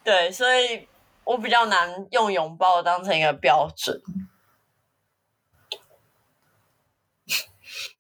[0.05, 0.89] 对，所以
[1.25, 4.01] 我比较难用拥抱当成一个标准。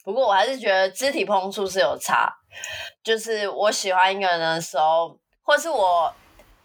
[0.04, 2.38] 不过我还是觉得肢体碰触是有差，
[3.02, 6.14] 就是我喜欢一个人的时候，或是我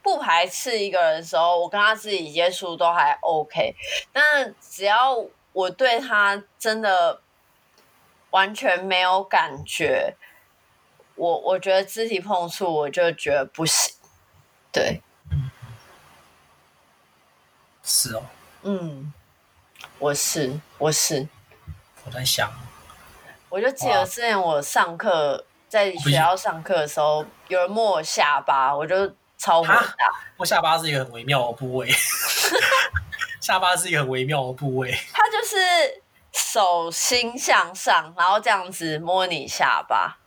[0.01, 3.75] 不排斥一个人的时候，我跟他自己接触都还 OK。
[4.13, 7.21] 但只要我对他真的
[8.29, 10.15] 完全没有感觉。
[11.15, 13.95] 我我觉得肢体碰触，我就觉得不行。
[14.71, 15.51] 对，嗯，
[17.83, 18.23] 是哦，
[18.63, 19.13] 嗯，
[19.99, 21.27] 我是我是，
[22.05, 22.51] 我在想，
[23.49, 29.07] 我就记得之前我上课在学校上课的时候，有人摸我下巴，我就
[29.37, 30.11] 超火大。
[30.37, 31.91] 摸下巴是一个很微妙的部位，
[33.39, 34.91] 下巴是一个很微妙的部位。
[35.13, 40.17] 他就是手心向上，然后这样子摸你下巴。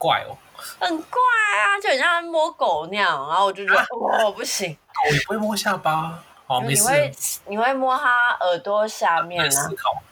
[0.00, 0.32] 怪哦，
[0.80, 1.20] 很怪
[1.58, 3.86] 啊，就很像摸狗那样，然后我就觉得，啊、
[4.24, 6.82] 哦，不行，狗也不会摸下巴，哦，没事。
[6.82, 7.14] 你会
[7.48, 9.50] 你会摸它耳朵下面啊？
[9.50, 10.02] 思考。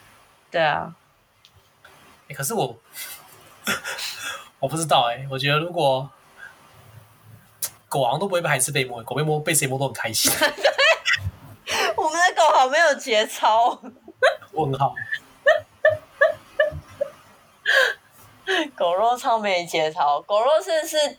[0.51, 0.95] 对啊。
[2.29, 2.77] 欸、可是我
[4.61, 6.11] 我不知道哎、欸，我觉得如果
[7.89, 10.31] 狗好像都不会排斥被摸，狗被摸被谁摸都很开心。
[11.97, 13.81] 我们的狗好没有节操。
[14.53, 14.95] 问号。
[18.77, 21.19] 狗肉超没节操，狗肉是是，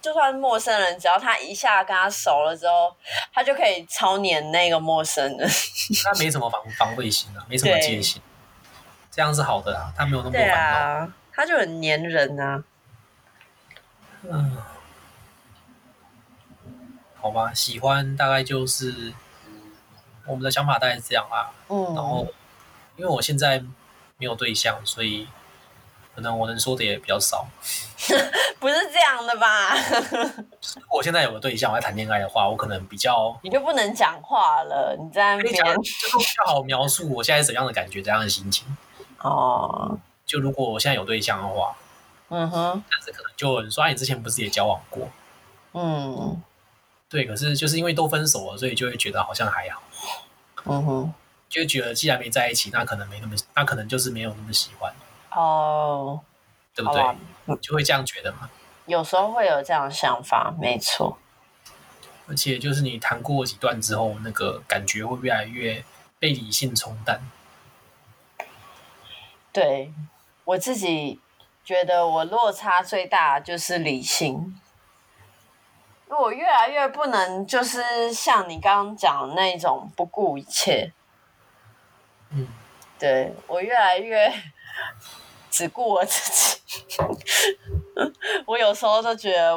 [0.00, 2.94] 就算陌生人，只要他一下跟他熟了之后，
[3.32, 5.48] 他就可以超黏那个陌生人。
[6.04, 8.20] 他没什么防防备心啊，没什么戒心，
[9.10, 9.92] 这样是好的啊。
[9.96, 10.78] 他没有那么多烦恼。
[10.78, 12.62] 啊，他就很黏人啊。
[14.22, 14.56] 嗯，
[17.20, 19.12] 好吧，喜欢大概就是
[20.26, 21.50] 我们的想法大概是这样啊。
[21.68, 22.26] 嗯，然后
[22.96, 23.58] 因为我现在
[24.18, 25.28] 没有对象，所以。
[26.18, 27.46] 可能我能说的也比较少，
[28.58, 29.72] 不是这样的吧？
[30.74, 34.96] 如果我现在有个对象，我在谈恋爱的话，我可能比较 你就不能讲话了。
[34.98, 35.62] 你在那边就
[36.18, 38.66] 比较好描述我现在怎样的感觉，怎样的心情。
[39.20, 39.96] 哦，
[40.26, 41.76] 就如果我现在有对象的话，
[42.30, 45.08] 嗯哼，但是可能就有人说你之前不是也交往过？
[45.74, 46.42] 嗯，
[47.08, 49.80] 对，可是就是因为都分手了，所以就会觉得好像还好。
[50.64, 51.14] 嗯哼，
[51.48, 54.92] 就觉得既然没在一起，那可能没那么，那可能就是没有那么喜欢。
[55.32, 56.20] 哦，
[56.74, 57.02] 对不对？
[57.46, 58.50] 嗯，就会这样觉得嘛。
[58.86, 61.18] 有时候会有这样的想法，没错。
[62.26, 65.84] 而且就是你谈过几段之后，那个感觉会越来越
[66.18, 67.20] 被理性冲淡。
[69.52, 69.92] 对，
[70.44, 71.20] 我自己
[71.64, 74.58] 觉得我落差最大就是理性。
[76.08, 80.92] 我越来越不能，就是像你刚刚讲的那种不顾一切。
[82.30, 82.46] 嗯，
[82.98, 84.32] 对，我越来越。
[85.50, 86.30] 只顾我自
[86.64, 86.96] 己，
[88.46, 89.56] 我有时候就觉得，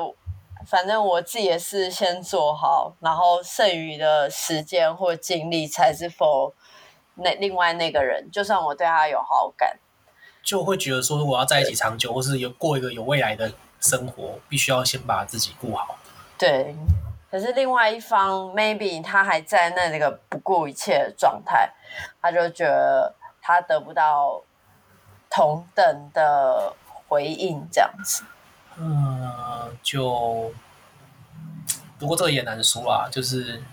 [0.65, 6.53] 反正我自己也是先做好，然后剩余的时间或精力才是 for
[7.15, 8.31] 那另外那个人。
[8.31, 9.77] 就算我对他有好感，
[10.41, 15.97] 就会觉得说，如果要在一起长久，或是有过一个有未来的生活，必须要先把自己顾好。
[16.37, 16.75] 对，
[17.29, 21.69] 可是另外一方 maybe 他还在那个不顾一切的状态，
[22.21, 24.41] 他就觉得他得不到。
[25.31, 26.73] 同等的
[27.07, 28.23] 回应，这样子。
[28.77, 30.53] 嗯，就
[31.97, 33.07] 不过这个也难说啊。
[33.09, 33.63] 就是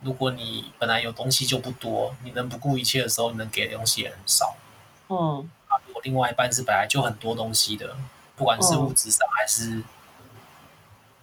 [0.00, 4.54] 如果你本来有东西就不多，你能不顾一切的时候，你能给的东西也很少。
[5.08, 5.50] 嗯。
[5.66, 7.96] 啊，如果另外一半是本来就很多东西的，
[8.36, 9.84] 不管是物质上还是、嗯、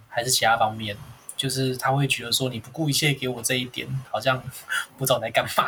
[0.09, 0.97] 还是其他方面，
[1.37, 4.43] 就是他会觉得说你不顾一切给我这一点，好像
[4.97, 5.65] 不知道你在干嘛。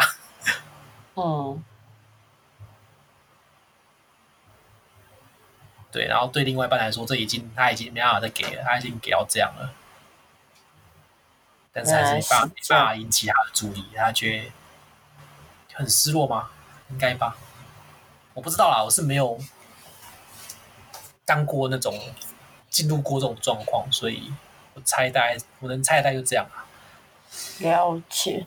[1.16, 1.64] 嗯。
[5.92, 9.74] 对，然后对另外一半来说，这已经他已经没办法再给了，他已经给到这样了，
[11.74, 14.52] 但是还是没办法没办法引起他的注意，他觉得
[15.74, 16.50] 很失落吗？
[16.90, 17.36] 应该吧，
[18.34, 19.40] 我不知道啦，我是没有
[21.26, 22.00] 当过那种
[22.70, 24.34] 进入过这种状况，所以
[24.74, 26.66] 我猜大概我能猜大概就这样啊。
[27.60, 28.46] 了解。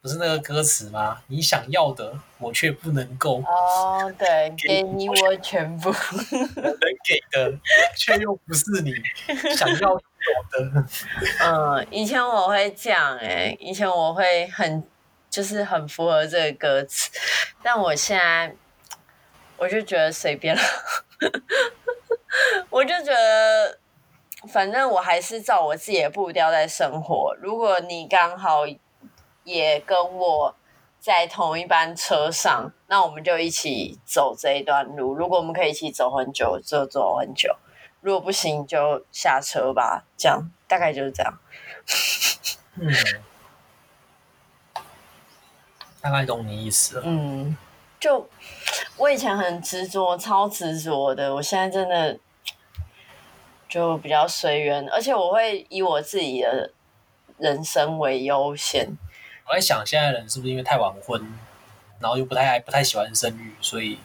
[0.00, 1.22] 不是那个歌词吗？
[1.26, 3.42] 你想要的，我却不能够。
[3.42, 5.88] 哦，对，给你我全部。
[5.88, 7.52] 我能给的，
[7.96, 8.92] 却又不是你
[9.54, 10.00] 想要有
[10.50, 10.84] 的。
[11.42, 14.82] 嗯，以前我会这样哎、欸，以前我会很，
[15.30, 17.10] 就是很符合这个歌词，
[17.62, 18.54] 但我现在
[19.56, 20.62] 我就觉得随便了，
[22.70, 23.78] 我就觉得
[24.48, 27.34] 反正我还是照我自己的步调在生活。
[27.40, 28.64] 如果你刚好。
[29.46, 30.52] 也跟我
[31.06, 35.14] 在同一班车上，那我们就一起走这一段路。
[35.14, 37.48] 如果我们可以一起走很久，就走很久；
[38.00, 40.02] 如果不行，就下车吧。
[40.16, 41.32] 这样大概就是这样。
[42.74, 42.92] 嗯，
[46.00, 47.02] 大概懂你意思了。
[47.06, 47.56] 嗯，
[48.00, 48.28] 就
[48.96, 51.36] 我以前很执着，超执着的。
[51.36, 52.18] 我现在真的
[53.68, 56.72] 就比较随缘，而且我会以我自己的
[57.38, 58.98] 人生为优先。
[59.48, 61.20] 我在想，现在的人是不是因为太晚婚，
[62.00, 63.98] 然后又不太爱、不太喜欢生育，所以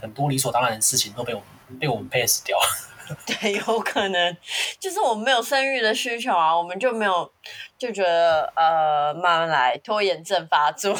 [0.00, 3.16] 很多理所当然的事情都被我们被我们 pass 掉了。
[3.24, 4.36] 对，有可能
[4.80, 7.32] 就是我们没有生育的需求啊，我们就没有
[7.78, 10.92] 就觉得呃，慢慢来，拖延症发作，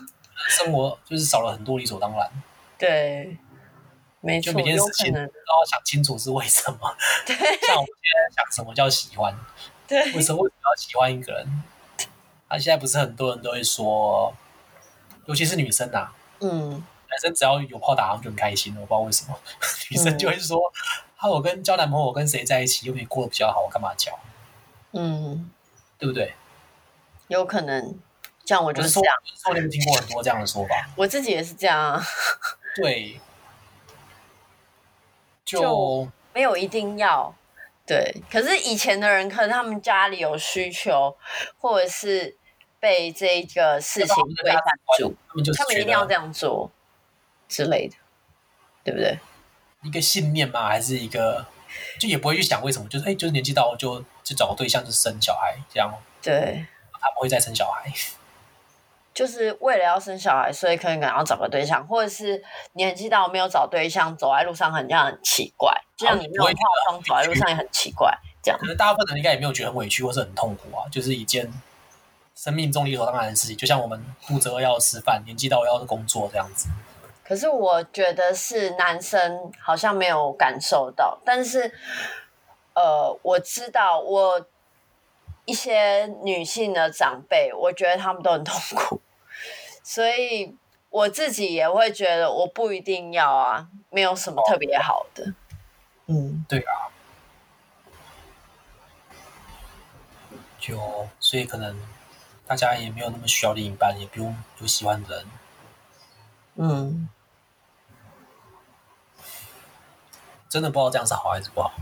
[0.48, 2.26] 生活就是少了很多理所当然。
[2.78, 3.36] 对，
[4.20, 6.96] 没错，就每件事情都要想清楚是为什么。
[7.26, 7.36] 对，
[7.68, 9.38] 像我们现在想什么叫喜欢？
[9.86, 11.62] 对，为什么为什么要喜欢一个人？
[12.50, 14.34] 他、啊、现在不是很多人都会说，
[15.26, 16.70] 尤其是女生呐、啊，嗯，
[17.08, 18.80] 男生只要有炮打，他们就很开心了。
[18.80, 19.38] 我不知道为什么，
[19.92, 20.60] 女生就会说，
[21.16, 24.18] 啊，我跟交男朋友，我跟谁在一起，又没过得比较好，我干嘛交？
[24.92, 25.48] 嗯，
[25.96, 26.34] 对不对？
[27.28, 27.96] 有可能，
[28.44, 29.14] 这样我就是这样。
[29.48, 32.04] 我之前听过很多这样的说法，我自己也是这样。
[32.74, 33.20] 对，
[35.46, 37.32] 就，就没有一定要。
[37.86, 41.16] 对，可是以前的人可能他们家里有需求，
[41.58, 42.36] 或者是
[42.80, 44.62] 被这个事情规范
[44.98, 46.70] 住，他们就，他们一定要这样做
[47.46, 47.94] 之类的，
[48.82, 49.18] 对不对？
[49.82, 51.46] 一个信念吗，还是一个，
[51.98, 55.92] 就也不会去想为什么，就是哎，就是年纪到了就就找个对象，就生小孩这样。
[56.22, 57.92] 对，他不会再生小孩，
[59.14, 62.42] 就是为了要生小孩，所以可能要找个对象，或者是
[62.72, 65.74] 年纪到了没有找对象，走在路上很这样很奇怪。
[65.96, 66.52] 就像你没有化
[66.86, 68.10] 妆走在路上也很奇怪，
[68.42, 68.58] 这样。
[68.58, 71.50] 可能大部分人应该也没有觉得很委屈或是很痛苦啊，就是一件
[72.40, 73.54] 生命中理所当然的事情。
[73.54, 76.70] 就像我们肚子饿要吃饭，年纪到了要工作这样子。
[77.22, 81.70] 可是我觉得是男生好像没有感受到，但是
[82.72, 84.46] 呃，我知道我
[85.44, 89.02] 一些女性的长辈，我觉得他们都很痛苦，
[89.84, 90.56] 所以
[90.88, 95.34] 我自己也会觉得我不一定要啊，没有什么特别好的。
[96.06, 96.88] 嗯，对啊，
[100.58, 101.76] 就所以可能
[102.50, 105.26] 大家也没有那么需要另一半，也不用有喜欢的人。
[106.56, 107.08] 嗯，
[110.48, 111.72] 真的不知道这样是好还是不好。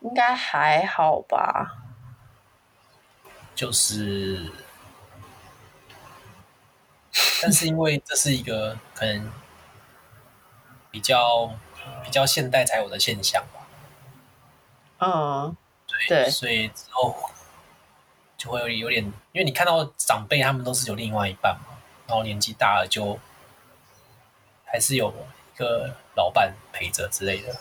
[0.00, 1.84] 应该还好吧。
[3.54, 4.50] 就是，
[7.42, 9.30] 但是因为这是一个可能
[10.90, 11.52] 比较。
[12.02, 13.66] 比较现代才有的现象吧。
[15.00, 15.54] 嗯，
[15.86, 17.14] 对，对，所以之后
[18.44, 19.02] 就会有有点，
[19.32, 23.18] 因为你看到长辈他们都是有另外一半嘛，然后年纪大了就
[24.66, 25.10] 还是有
[25.54, 27.56] 一个老伴陪着之类的。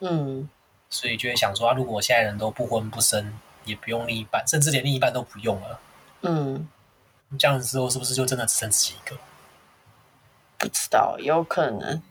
[0.00, 0.48] 嗯，
[0.90, 5.80] 所以就会想说，啊，如果现在人都不婚不生，也不用另一半，甚至连另一半都不用了，
[6.22, 6.68] 嗯，
[7.38, 9.16] 这样子之后是不是就真的只剩自己一个？
[10.58, 12.02] 不知道，有可能。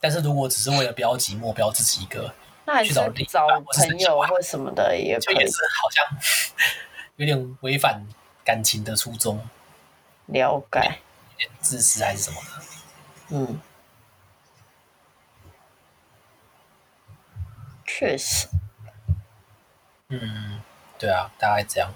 [0.00, 2.32] 但是如果只是为了不要寂寞，不要自己一个，
[2.66, 5.34] 那还是找朋友或什么的也可以。
[5.34, 6.04] 就也是好像
[7.18, 8.06] 有点违反
[8.44, 9.46] 感情的初衷。
[10.26, 10.80] 了解。
[11.32, 13.36] 有点自私还是什么的？
[13.36, 13.60] 嗯，
[17.84, 18.46] 确实。
[20.08, 20.62] 嗯，
[20.98, 21.92] 对啊，大概这样。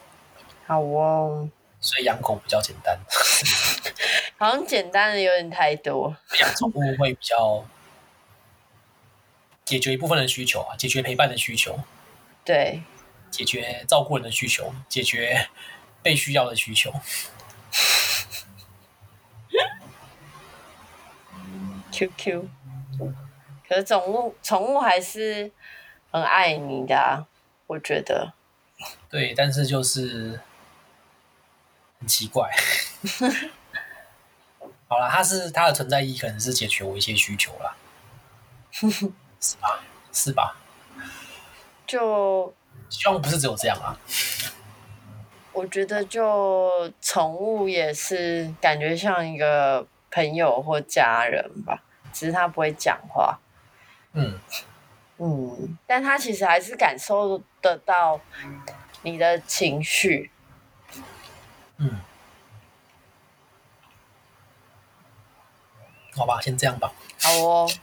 [0.67, 1.49] 好哦。
[1.81, 2.99] 所以养狗比较简单。
[4.39, 6.17] 好像简单的有点太多。
[6.41, 7.65] 养宠物会比较。
[9.65, 11.79] 解决一部分的需求啊，解决陪伴的需求，
[12.45, 12.83] 对，
[13.33, 15.49] 解决照顾人的需求， 解决
[16.03, 16.93] 被需要的需求。
[21.91, 22.45] QQ，
[23.69, 25.51] 可是宠物宠物还是
[26.11, 27.27] 很爱你的啊，
[27.67, 28.33] 我觉得。
[29.11, 30.41] 对，但是就是
[32.01, 32.51] 很奇怪。
[34.89, 37.77] 好了，它是它的存在意义，可能是解决我一些需求啦。
[38.73, 39.83] 是吧？
[40.13, 40.57] 是吧？
[41.87, 42.53] 就
[42.93, 43.97] 希望不是只有这样啊。
[45.53, 51.83] 我觉得，就宠物也是感觉像一个朋友或家人吧，
[52.13, 53.39] 只是他不会讲话。
[54.13, 54.39] 嗯
[55.19, 58.21] 嗯，但他其实还是感受得到
[59.03, 60.31] 你的情绪。
[61.79, 62.01] 嗯，
[66.15, 66.93] 好吧，先这样吧。
[67.21, 67.69] 好哦。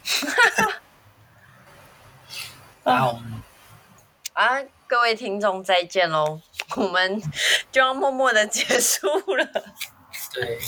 [2.82, 3.20] 好
[4.34, 4.48] 啊，
[4.90, 6.40] 各位听众再见喽！
[6.74, 7.22] 我们
[7.70, 9.06] 就要默默的结束
[9.36, 9.46] 了。
[10.34, 10.58] 对，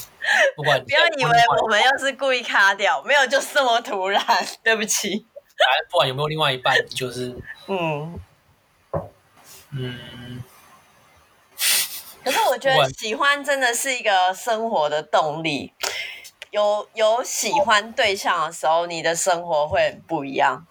[0.55, 1.31] 不管 不要以为
[1.61, 4.24] 我们要是故意卡掉，没有，就是这么突然，
[4.62, 5.27] 对不起。
[5.90, 7.36] 不管有没有另外一半，就是
[7.66, 8.20] 嗯
[9.73, 10.44] 嗯。
[12.24, 15.73] 可是我觉得喜欢真的是一个生活的动力。
[16.53, 20.65] 有有喜欢对象的时候，你的生活会很不一样。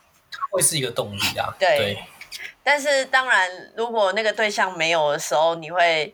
[0.52, 1.78] 会是一个动力啊，对。
[1.78, 2.04] 对，
[2.64, 6.14] 但是当然，如果那个对象没有的时候，你会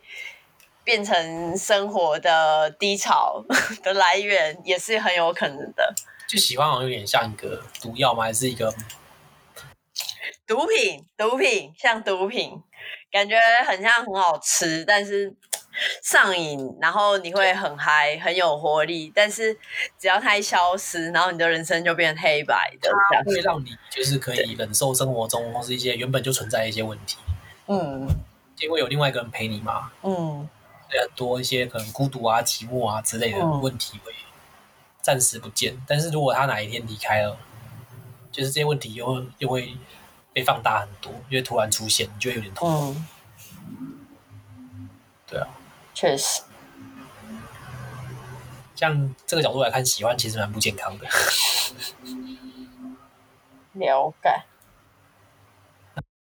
[0.84, 3.44] 变成生活的低潮
[3.84, 5.94] 的来源，也是很有可能的。
[6.28, 8.24] 就喜欢好像有点像一个毒药吗？
[8.24, 8.74] 还是一个
[10.46, 11.06] 毒品？
[11.18, 12.62] 毒品像毒品，
[13.12, 15.34] 感觉很像很好吃，但是。
[16.02, 19.54] 上瘾，然后你会很嗨，很有活力，但是
[19.98, 22.92] 只要它一消失，然后你的人生就变黑白的。
[23.14, 27.18] 它会让你就是可以忍受生活中或是一些原本就存在的一些问题。
[27.68, 28.08] 嗯，
[28.60, 29.92] 因为有另外一个人陪你嘛。
[30.02, 30.48] 嗯，
[30.90, 34.14] 对，很多一些可能孤独啊、寂寞啊之类的问题会
[35.02, 37.38] 暂时不见，嗯，但是如果他哪一天离开了，
[38.32, 39.76] 就是这些问题又又会
[40.34, 43.00] 被放大很多，因为突然出现，你就会有点痛苦。
[46.00, 46.44] 确实，
[48.76, 51.08] 像这个角度来看，喜欢其实蛮不健康的。
[53.74, 54.44] 了解。